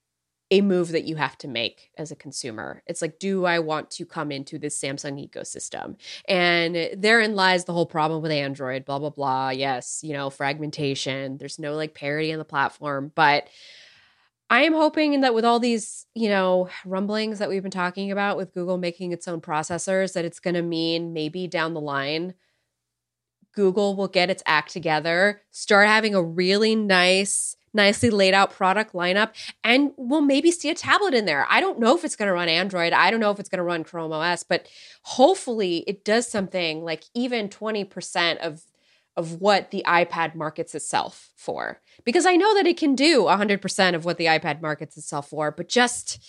[0.50, 2.82] a move that you have to make as a consumer.
[2.88, 5.96] It's like, do I want to come into this Samsung ecosystem?
[6.28, 9.52] And therein lies the whole problem with Android, blah, blah, blah.
[9.52, 11.38] Yes, you know, fragmentation.
[11.38, 13.12] There's no like parity in the platform.
[13.14, 13.48] But
[14.50, 18.36] I am hoping that with all these, you know, rumblings that we've been talking about
[18.36, 22.34] with Google making its own processors, that it's going to mean maybe down the line,
[23.54, 28.94] Google will get its act together, start having a really nice, nicely laid out product
[28.94, 29.34] lineup,
[29.64, 31.46] and we'll maybe see a tablet in there.
[31.50, 32.94] I don't know if it's going to run Android.
[32.94, 34.68] I don't know if it's going to run Chrome OS, but
[35.04, 38.64] hopefully it does something like even 20% of
[39.18, 41.82] of what the iPad markets itself for.
[42.06, 45.52] Because I know that it can do 100% of what the iPad markets itself for,
[45.52, 46.24] but just,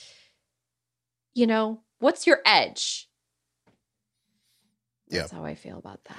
[1.35, 3.09] you know, what's your edge?
[5.09, 5.39] That's Yeah.
[5.39, 6.17] how I feel about that.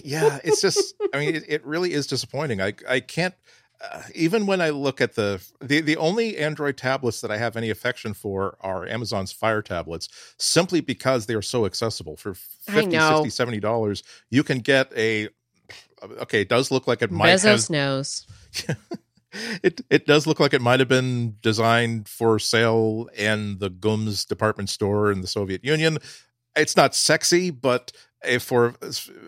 [0.02, 3.34] yeah it's just i mean it, it really is disappointing i i can't
[3.80, 7.54] uh, even when i look at the, the the only android tablets that i have
[7.56, 10.08] any affection for are amazon's fire tablets
[10.38, 12.34] simply because they are so accessible for
[12.68, 13.08] I 50 know.
[13.16, 15.28] 60 70 dollars you can get a
[16.02, 18.26] okay it does look like it might Bezos have knows.
[19.62, 24.24] it it does look like it might have been designed for sale in the Gums
[24.24, 25.98] department store in the Soviet Union.
[26.56, 27.92] It's not sexy, but
[28.26, 28.74] if for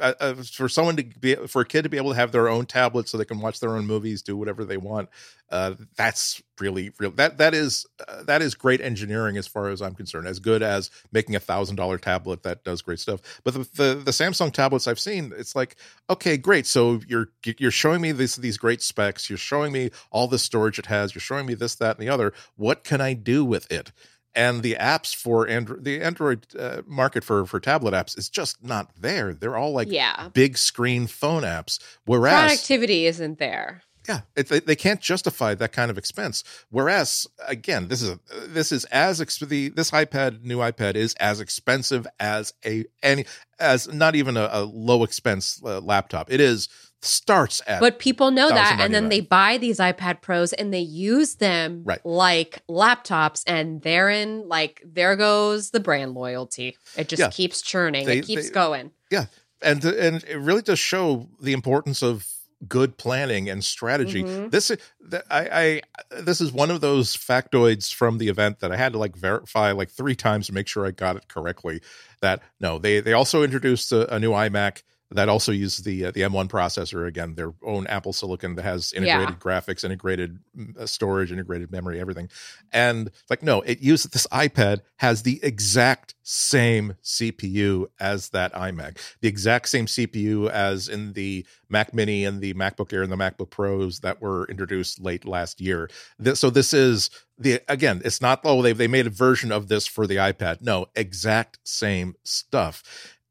[0.00, 2.48] uh, uh, for someone to be for a kid to be able to have their
[2.48, 5.08] own tablet so they can watch their own movies, do whatever they want,
[5.50, 7.10] uh, that's really real.
[7.12, 10.26] That that is uh, that is great engineering as far as I'm concerned.
[10.26, 13.20] As good as making a thousand dollar tablet that does great stuff.
[13.44, 15.76] But the, the the Samsung tablets I've seen, it's like
[16.10, 16.66] okay, great.
[16.66, 19.30] So you're you're showing me this these great specs.
[19.30, 21.14] You're showing me all the storage it has.
[21.14, 22.32] You're showing me this, that, and the other.
[22.56, 23.92] What can I do with it?
[24.36, 28.62] And the apps for Android, the Android uh, market for for tablet apps is just
[28.62, 29.32] not there.
[29.32, 30.28] They're all like yeah.
[30.34, 31.78] big screen phone apps.
[32.04, 33.82] Whereas Productivity isn't there.
[34.08, 36.44] Yeah, it, they, they can't justify that kind of expense.
[36.70, 41.14] Whereas, again, this is a, this is as exp- the this iPad new iPad is
[41.14, 43.24] as expensive as a any
[43.58, 46.30] as not even a, a low expense uh, laptop.
[46.32, 46.68] It is
[47.02, 49.10] starts at But people know that, and then $1,099.
[49.10, 52.04] they buy these iPad Pros and they use them Right.
[52.04, 56.76] like laptops, and therein, like, there goes the brand loyalty.
[56.96, 57.28] It just Yeah.
[57.30, 58.06] keeps churning.
[58.06, 58.90] They- it keeps they- going.
[59.10, 59.26] Yeah,
[59.62, 62.26] and and it really does show the importance of
[62.68, 64.24] good planning and strategy.
[64.24, 64.50] Mhm.
[64.50, 68.76] This th- I, I this is one of those factoids from the event that I
[68.76, 71.80] had to like verify like three times to make sure I got it correctly.
[72.20, 76.10] That no, they they also introduced a, a new iMac that also uses the uh,
[76.10, 80.86] the M1 processor again, their own Apple Silicon that has integrated graphics, integrated mm, uh,
[80.86, 82.28] storage, integrated memory, everything.
[82.72, 88.98] And like no, it uses this iPad has the exact same CPU as that iMac,
[89.20, 93.16] the exact same CPU as in the Mac Mini and the MacBook Air and the
[93.16, 95.88] MacBook Pros that were introduced late last year.
[96.18, 99.68] This, so this is the again, it's not oh they they made a version of
[99.68, 100.62] this for the iPad.
[100.62, 102.82] No, exact same stuff.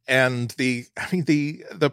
[0.07, 1.91] And the I mean the the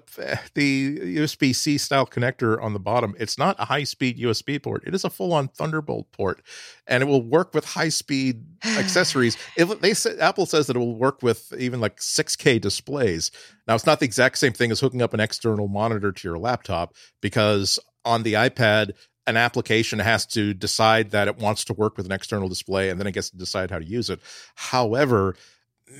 [0.54, 4.82] the USB C style connector on the bottom, it's not a high speed USB port.
[4.86, 6.42] It is a full on Thunderbolt port,
[6.86, 9.36] and it will work with high speed accessories.
[9.56, 13.30] They say Apple says that it will work with even like 6K displays.
[13.66, 16.38] Now it's not the exact same thing as hooking up an external monitor to your
[16.38, 18.92] laptop because on the iPad
[19.26, 22.98] an application has to decide that it wants to work with an external display and
[22.98, 24.20] then it gets to decide how to use it.
[24.56, 25.36] However,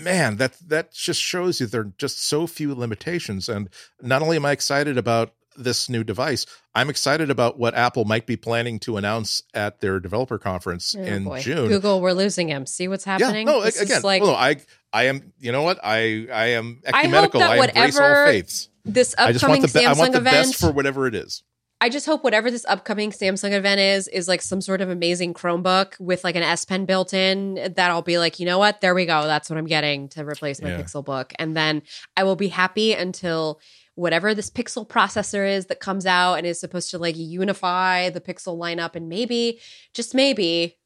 [0.01, 3.69] man, that that just shows you there are just so few limitations and
[4.01, 8.27] not only am I excited about this new device, I'm excited about what Apple might
[8.27, 11.41] be planning to announce at their developer conference Oh, in boy.
[11.41, 11.69] June.
[11.69, 12.65] Google, we're losing him.
[12.65, 13.47] See what's happening?
[13.47, 14.57] Yeah, no, This is again, like no, I,
[14.95, 15.33] I am.
[15.39, 15.79] You know what?
[15.85, 17.41] I, I am I hope ecumenical.
[17.41, 18.69] that I, embrace all whatever faiths.
[18.87, 20.35] this I just upcoming want the, be- I Samsung want the event.
[20.35, 21.43] best for whatever it is.
[21.83, 25.35] I just hope whatever this upcoming Samsung event is is like some sort of amazing
[25.35, 28.81] Chromebook with like an S Pen built in that I'll be like, you know what?
[28.81, 29.25] There we go.
[29.27, 30.81] That's what I'm getting to replace my Yeah.
[30.81, 31.33] Pixel Book.
[31.41, 31.83] And then
[32.17, 33.61] I will be happy until
[33.97, 38.21] whatever this Pixel processor is that comes out and is supposed to like unify the
[38.21, 39.59] Pixel lineup and maybe
[39.93, 40.79] just maybe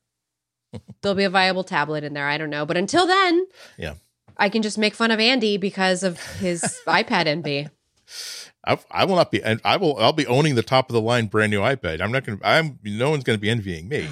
[1.02, 2.26] there'll be a viable tablet in there.
[2.26, 2.64] I don't know.
[2.64, 3.94] But until then, Yeah.
[4.38, 7.68] I can just make fun of Andy because of his iPad envy.
[8.66, 9.96] I, I will not be, and I will.
[9.98, 12.00] I'll be owning the top of the line brand new iPad.
[12.00, 12.46] I'm not going to.
[12.46, 12.78] I'm.
[12.82, 14.08] No one's going to be envying me,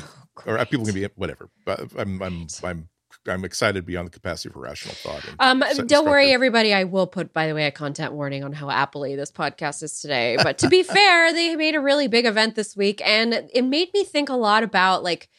[0.47, 1.49] or uh, people can be whatever.
[1.65, 2.23] But I'm.
[2.23, 2.47] I'm.
[2.63, 2.89] I'm.
[3.27, 5.25] I'm excited beyond the capacity for rational thought.
[5.39, 6.75] Um, don't worry, everybody.
[6.75, 9.99] I will put, by the way, a content warning on how appley this podcast is
[9.99, 10.37] today.
[10.43, 13.95] But to be fair, they made a really big event this week, and it made
[13.95, 15.31] me think a lot about like,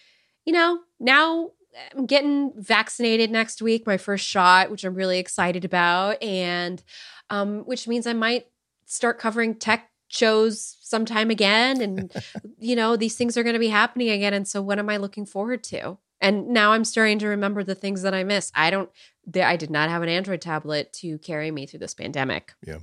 [0.45, 1.51] you know, now
[1.95, 6.83] I'm getting vaccinated next week, my first shot, which I'm really excited about, and
[7.29, 8.47] um, which means I might
[8.85, 11.81] start covering tech shows sometime again.
[11.81, 12.11] And,
[12.59, 14.33] you know, these things are going to be happening again.
[14.33, 15.97] And so, what am I looking forward to?
[16.21, 18.51] And now I'm starting to remember the things that I miss.
[18.55, 18.89] I don't,
[19.35, 22.53] I did not have an Android tablet to carry me through this pandemic.
[22.65, 22.79] Yeah.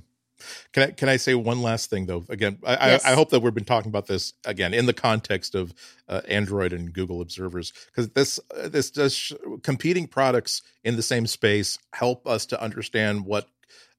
[0.71, 2.25] Can I can I say one last thing though?
[2.29, 3.05] Again, I, yes.
[3.05, 5.73] I, I, hope that we've been talking about this again in the context of
[6.09, 11.01] uh, Android and Google observers because this uh, this does sh- competing products in the
[11.01, 13.47] same space help us to understand what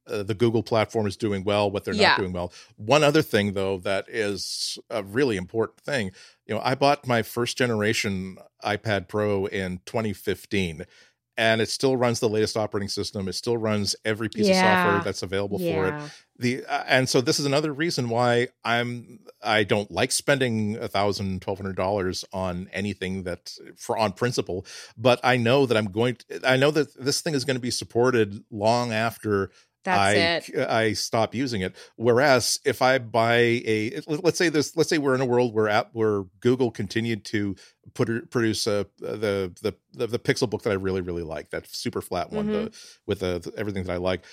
[0.07, 2.11] uh, the Google platform is doing well, what they're yeah.
[2.11, 2.53] not doing well.
[2.77, 6.13] One other thing, though, that is a really important thing.
[6.47, 10.85] You know, I bought my first generation iPad Pro in 2015,
[11.37, 13.29] and it still runs the latest operating system.
[13.29, 14.61] It still runs every piece yeah.
[14.61, 15.75] of software that's available yeah.
[15.75, 16.13] for it.
[16.39, 20.89] The uh, and so this is another reason why I'm I don't like spending a
[20.89, 24.67] thousand, twelve hundred dollars on anything that for on principle.
[24.97, 26.17] But I know that I'm going.
[26.17, 29.51] To, I know that this thing is going to be supported long after
[29.85, 30.68] that's I, it.
[30.68, 31.76] I stop using it.
[31.97, 35.68] Whereas if I buy a, let's say this, let's say we're in a world where
[35.68, 37.55] app where Google continued to
[37.93, 41.68] put produce a, the, the the the Pixel book that I really really like, that
[41.68, 42.64] super flat one, mm-hmm.
[42.64, 42.72] the,
[43.07, 44.24] with the, the, everything that I like.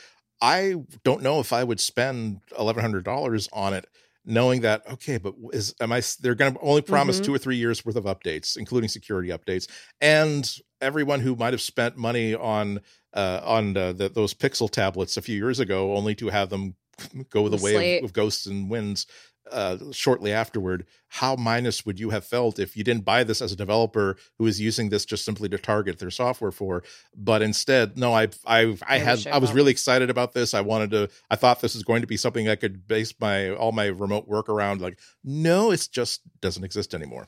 [0.42, 3.88] I don't know if I would spend eleven hundred dollars on it
[4.24, 7.26] knowing that okay but is am i they're going to only promise mm-hmm.
[7.26, 9.68] two or three years worth of updates including security updates
[10.00, 12.82] and everyone who might have spent money on
[13.14, 16.76] uh, on the, the, those Pixel tablets a few years ago, only to have them
[17.30, 19.06] go the way of, of, ghosts and winds
[19.52, 20.86] uh, shortly afterward.
[21.08, 24.48] How minus would you have felt if you didn't buy this as a developer who
[24.48, 26.84] is using this just simply to target their software for,
[27.16, 30.54] but instead, no, I, I, I had, I was really excited about this.
[30.54, 33.52] I wanted to, I thought this is going to be something I could base my
[33.52, 34.80] all my remote work around.
[34.80, 37.28] Like, no, it's just doesn't exist anymore.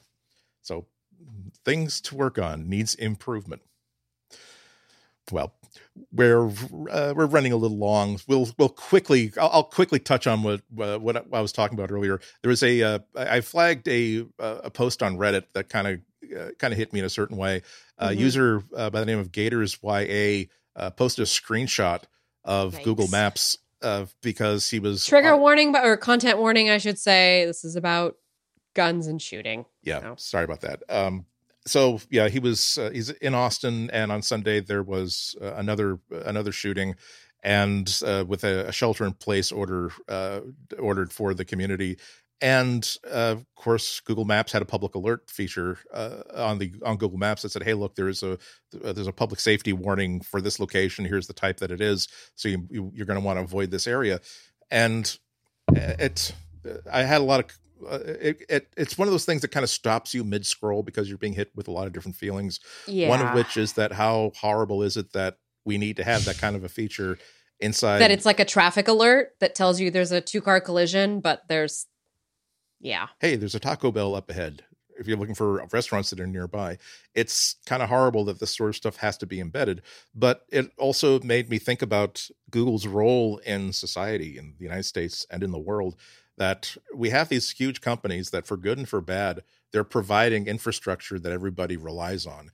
[0.61, 0.85] So,
[1.65, 3.61] things to work on needs improvement.
[5.31, 5.53] Well,
[6.11, 8.19] we're uh, we're running a little long.
[8.27, 9.31] We'll we'll quickly.
[9.39, 12.19] I'll, I'll quickly touch on what uh, what I was talking about earlier.
[12.41, 15.99] There was a uh, I flagged a a post on Reddit that kind of
[16.37, 17.61] uh, kind of hit me in a certain way.
[17.97, 18.19] A mm-hmm.
[18.19, 20.45] user uh, by the name of Gators YA
[20.75, 22.03] uh, posted a screenshot
[22.43, 22.83] of nice.
[22.83, 23.57] Google Maps
[24.21, 27.45] because he was trigger warning or content warning, I should say.
[27.45, 28.15] This is about
[28.73, 29.65] guns and shooting.
[29.83, 30.15] Yeah, so.
[30.17, 30.83] sorry about that.
[30.89, 31.25] Um,
[31.65, 35.99] so yeah, he was uh, he's in Austin, and on Sunday there was uh, another
[36.11, 36.95] another shooting,
[37.41, 40.41] and uh, with a, a, shelter in place order uh,
[40.79, 41.97] ordered for the community.
[42.41, 46.97] And uh, of course, Google Maps had a public alert feature uh, on the on
[46.97, 48.37] Google Maps that said, "Hey, look, there is a
[48.71, 51.05] there's a public safety warning for this location.
[51.05, 52.09] Here's the type that it is.
[52.35, 54.19] So you, you, you're going to want to avoid this area."
[54.69, 55.17] And
[55.73, 56.33] it,
[56.91, 57.57] I had a lot of
[57.89, 60.83] uh, it, it, it's one of those things that kind of stops you mid scroll
[60.83, 62.59] because you're being hit with a lot of different feelings.
[62.87, 63.09] Yeah.
[63.09, 66.37] One of which is that how horrible is it that we need to have that
[66.37, 67.17] kind of a feature
[67.59, 71.19] inside that it's like a traffic alert that tells you there's a two car collision,
[71.19, 71.87] but there's
[72.79, 73.07] yeah.
[73.19, 74.63] Hey, there's a Taco Bell up ahead.
[74.99, 76.77] If you're looking for restaurants that are nearby,
[77.15, 79.81] it's kind of horrible that this sort of stuff has to be embedded.
[80.13, 85.25] But it also made me think about Google's role in society in the United States
[85.31, 85.95] and in the world
[86.37, 91.19] that we have these huge companies that for good and for bad they're providing infrastructure
[91.19, 92.51] that everybody relies on.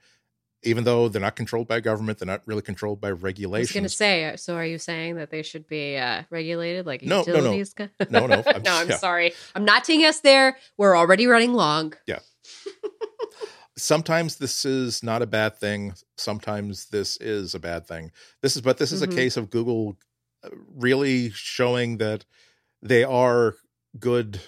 [0.63, 3.71] Even though they're not controlled by government they're not really controlled by regulations i was
[3.71, 7.01] going to say uh, so are you saying that they should be uh, regulated like
[7.01, 7.87] no, utilities no.
[8.09, 8.97] no no no i'm, no, I'm yeah.
[8.97, 9.31] sorry.
[9.55, 10.57] I'm not taking us there.
[10.77, 11.93] We're already running long.
[12.07, 12.19] Yeah.
[13.77, 15.93] Sometimes this is not a bad thing.
[16.17, 18.11] Sometimes this is a bad thing.
[18.41, 19.13] This is but this is mm-hmm.
[19.13, 19.97] a case of google
[20.43, 22.25] uh, really showing that
[22.81, 23.55] they are
[23.97, 24.41] good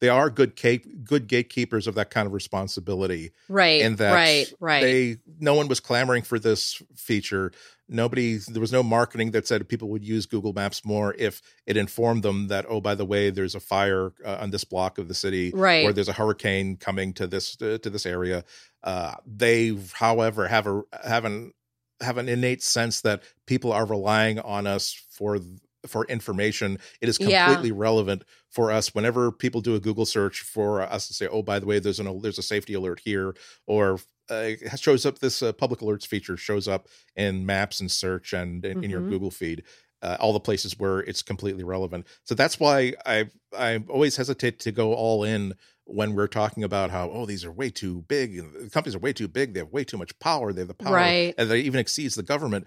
[0.00, 3.32] they are good cape, good gatekeepers of that kind of responsibility.
[3.48, 3.82] Right.
[3.82, 4.80] And that right, right.
[4.82, 7.50] they no one was clamoring for this feature.
[7.88, 11.76] Nobody there was no marketing that said people would use Google Maps more if it
[11.76, 15.08] informed them that oh by the way there's a fire uh, on this block of
[15.08, 15.84] the city right.
[15.84, 18.44] or there's a hurricane coming to this uh, to this area.
[18.84, 21.52] Uh, they however have a have an
[22.00, 25.40] have an innate sense that people are relying on us for
[25.88, 26.78] for information.
[27.00, 27.74] It is completely yeah.
[27.76, 31.58] relevant for us whenever people do a Google search for us to say, "Oh, by
[31.58, 33.34] the way, there's an there's a safety alert here,"
[33.66, 38.32] or uh, shows up this uh, public alerts feature shows up in Maps and search
[38.32, 38.84] and in, mm-hmm.
[38.84, 39.10] in your mm-hmm.
[39.10, 39.64] Google feed.
[40.00, 42.06] Uh, all the places where it's completely relevant.
[42.22, 45.54] So that's why I I always hesitate to go all in
[45.88, 49.12] when we're talking about how oh these are way too big the companies are way
[49.12, 51.34] too big they have way too much power they have the power right.
[51.38, 52.66] and they even exceeds the government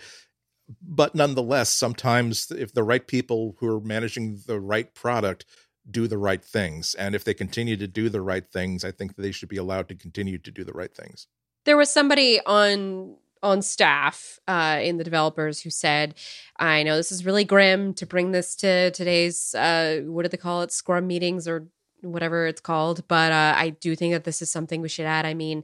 [0.82, 5.45] but nonetheless, sometimes if the right people who are managing the right product
[5.89, 9.15] do the right things, and if they continue to do the right things, I think
[9.15, 11.28] they should be allowed to continue to do the right things.
[11.65, 16.13] there was somebody on on staff uh, in the developers who said,
[16.59, 20.38] "I know this is really grim to bring this to today's uh, what do they
[20.38, 21.67] call it, Scrum meetings or
[22.01, 25.26] whatever it's called, but uh, I do think that this is something we should add.
[25.26, 25.63] I mean,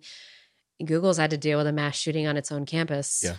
[0.84, 3.36] Google's had to deal with a mass shooting on its own campus." Yeah.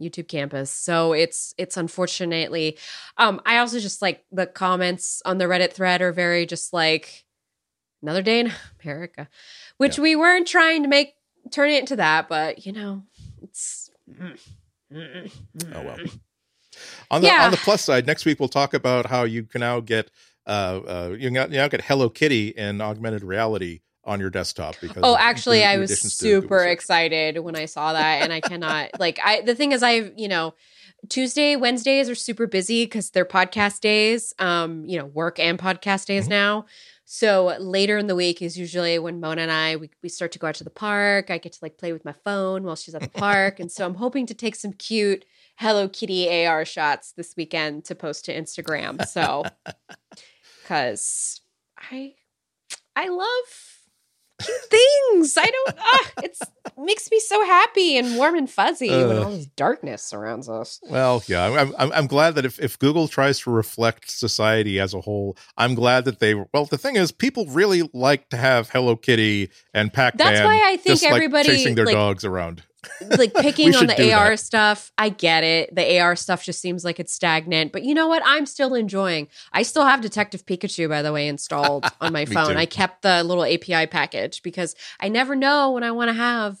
[0.00, 0.70] YouTube campus.
[0.70, 2.78] So it's it's unfortunately
[3.16, 7.24] um I also just like the comments on the Reddit thread are very just like
[8.02, 8.52] another day in
[8.84, 9.28] America,
[9.78, 10.02] which Yeah.
[10.02, 11.14] we weren't trying to make
[11.50, 13.04] turn it into that, but you know,
[13.42, 14.38] it's mm,
[14.92, 15.72] mm, mm.
[15.74, 15.98] Oh well.
[17.10, 17.44] On the Yeah.
[17.46, 20.10] on the plus side, next week we'll talk about how you can now get
[20.46, 24.76] uh, uh you can now- now get Hello Kitty in augmented reality on your desktop
[24.80, 28.32] because Oh, actually, I was additions to Google super excited when I saw that, and
[28.32, 29.40] I cannot like I.
[29.42, 30.54] The thing is, I you know,
[31.08, 34.32] Tuesday, Wednesdays are super busy because they're podcast days.
[34.38, 36.30] Um, you know, work and podcast days Mhm.
[36.30, 36.66] now.
[37.08, 40.40] So later in the week is usually when Mona and I we, we start to
[40.40, 41.30] go out to the park.
[41.30, 43.86] I get to like play with my phone while she's at the park, and so
[43.86, 45.24] I'm hoping to take some cute
[45.58, 49.06] Hello Kitty AR shots this weekend to post to Instagram.
[49.06, 49.44] So,
[50.62, 51.40] because
[51.78, 52.14] I
[52.94, 53.75] I love
[54.42, 55.36] cute things.
[55.36, 55.76] I don't.
[55.88, 56.40] Ah, it's
[56.78, 59.22] makes me so happy and warm and fuzzy when Uh.
[59.24, 60.78] all this darkness surrounds us.
[60.90, 64.92] Well, yeah, I'm, I'm I'm glad that if, if Google tries to reflect society as
[64.94, 66.34] a whole, I'm glad that they.
[66.34, 70.26] Well, the thing is, people really like to have Hello Kitty and Pac Man.
[70.32, 72.62] That's why I think just, like, everybody chasing their like, dogs around.
[73.18, 74.38] Like picking on the AR that.
[74.38, 74.92] stuff.
[74.98, 75.74] I get it.
[75.74, 78.22] The AR stuff just seems like it's stagnant, but you know what?
[78.24, 79.28] I'm still enjoying.
[79.52, 82.52] I still have Detective Pikachu, by the way, installed on my phone.
[82.52, 82.58] too.
[82.58, 86.58] I kept the little API package because I never know when I want to have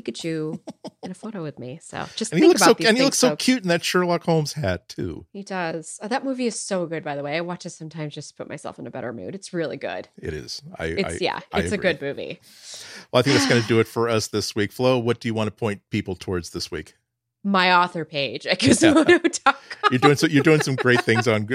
[0.00, 0.58] Pikachu
[1.02, 1.78] in a photo with me.
[1.82, 3.44] So just And he looks so and he looks so folks.
[3.44, 5.26] cute in that Sherlock Holmes hat too.
[5.32, 5.98] He does.
[6.02, 7.36] Oh, that movie is so good, by the way.
[7.36, 9.34] I watch it sometimes just to put myself in a better mood.
[9.34, 10.08] It's really good.
[10.20, 10.62] It is.
[10.78, 12.40] I, It's I yeah, I it's a good movie.
[13.12, 14.72] Well, I think that's going to do it for us this week.
[14.72, 16.94] Flo, what do you want to point people towards this week?
[17.42, 19.54] My author page at gizmodo.com.
[19.90, 20.26] You're doing so.
[20.26, 21.46] You're doing some great things on on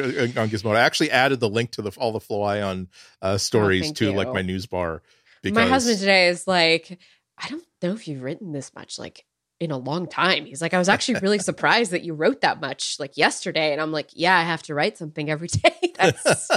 [0.49, 0.75] Gizmodo.
[0.75, 2.87] I actually added the link to the all the Flo Ion
[3.21, 5.03] uh, stories Oh, to like my news bar.
[5.43, 6.97] because My husband today is like,
[7.37, 9.25] I don't know if you've written this much, like
[9.59, 10.45] in a long time.
[10.45, 13.71] He's like, I was actually really surprised that you wrote that much, like yesterday.
[13.71, 15.93] And I'm like, yeah, I have to write something every day.
[15.97, 16.51] That's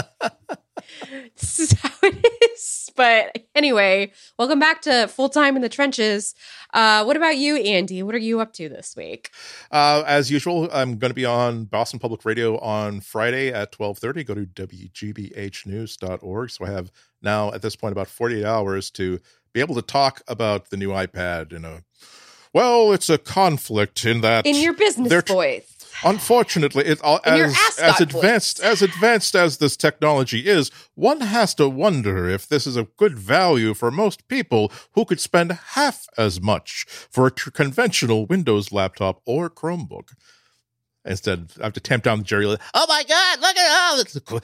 [1.37, 2.91] this is how it is.
[2.97, 6.35] But anyway, welcome back to full time in the trenches.
[6.74, 8.03] Uh, what about you, Andy?
[8.03, 9.31] What are you up to this week?
[9.70, 14.26] Uh, as usual, I'm going to be on Boston Public Radio on Friday at 12:30.
[14.26, 16.51] Go to wgbhnews.org.
[16.51, 16.91] So I have
[17.22, 19.20] now at this point about 48 hours to
[19.59, 21.82] be able to talk about the new iPad in a
[22.54, 25.74] well, it's a conflict in that In your business tr- voice.
[26.04, 28.66] Unfortunately, it uh, all as as advanced voice.
[28.66, 33.18] as advanced as this technology is, one has to wonder if this is a good
[33.18, 38.70] value for most people who could spend half as much for a tr- conventional Windows
[38.72, 40.14] laptop or Chromebook.
[41.09, 42.46] Instead, I have to tamp down the jury.
[42.46, 43.40] Lee, Oh my God!
[43.40, 44.40] Look at oh, it's a qu-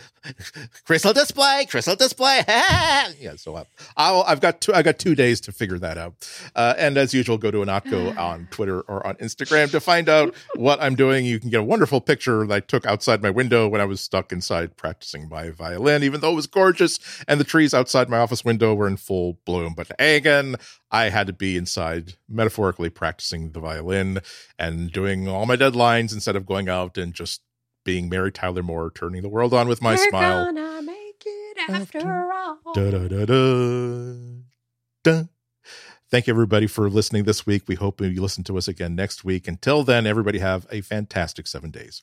[0.85, 2.43] crystal display, crystal display.
[2.49, 4.73] yeah, so I, I'll, I've got two.
[4.75, 6.15] I got two days to figure that out.
[6.57, 10.35] Uh, and as usual, go to Ihnatko on Twitter or on Instagram to find out
[10.57, 11.25] what I'm doing.
[11.27, 14.01] You can get a wonderful picture that I took outside my window when I was
[14.01, 16.99] stuck inside practicing my violin, even though it was gorgeous
[17.29, 19.75] and the trees outside my office window were in full bloom.
[19.75, 20.57] But again,
[20.91, 24.21] I had to be inside metaphorically practicing the violin
[24.59, 27.41] and doing all my deadlines instead of going out and just
[27.85, 30.45] being Mary Tyler Moore, turning the world on with my We're smile.
[30.47, 32.59] gonna make it After- after all.
[32.75, 34.15] Da, da, da, da,
[35.03, 35.23] da.
[36.11, 37.65] Thank you, everybody, for listening this week.
[37.67, 39.49] We hope you listen to us again next week.
[39.49, 42.03] Until then, everybody have a fantastic seven days.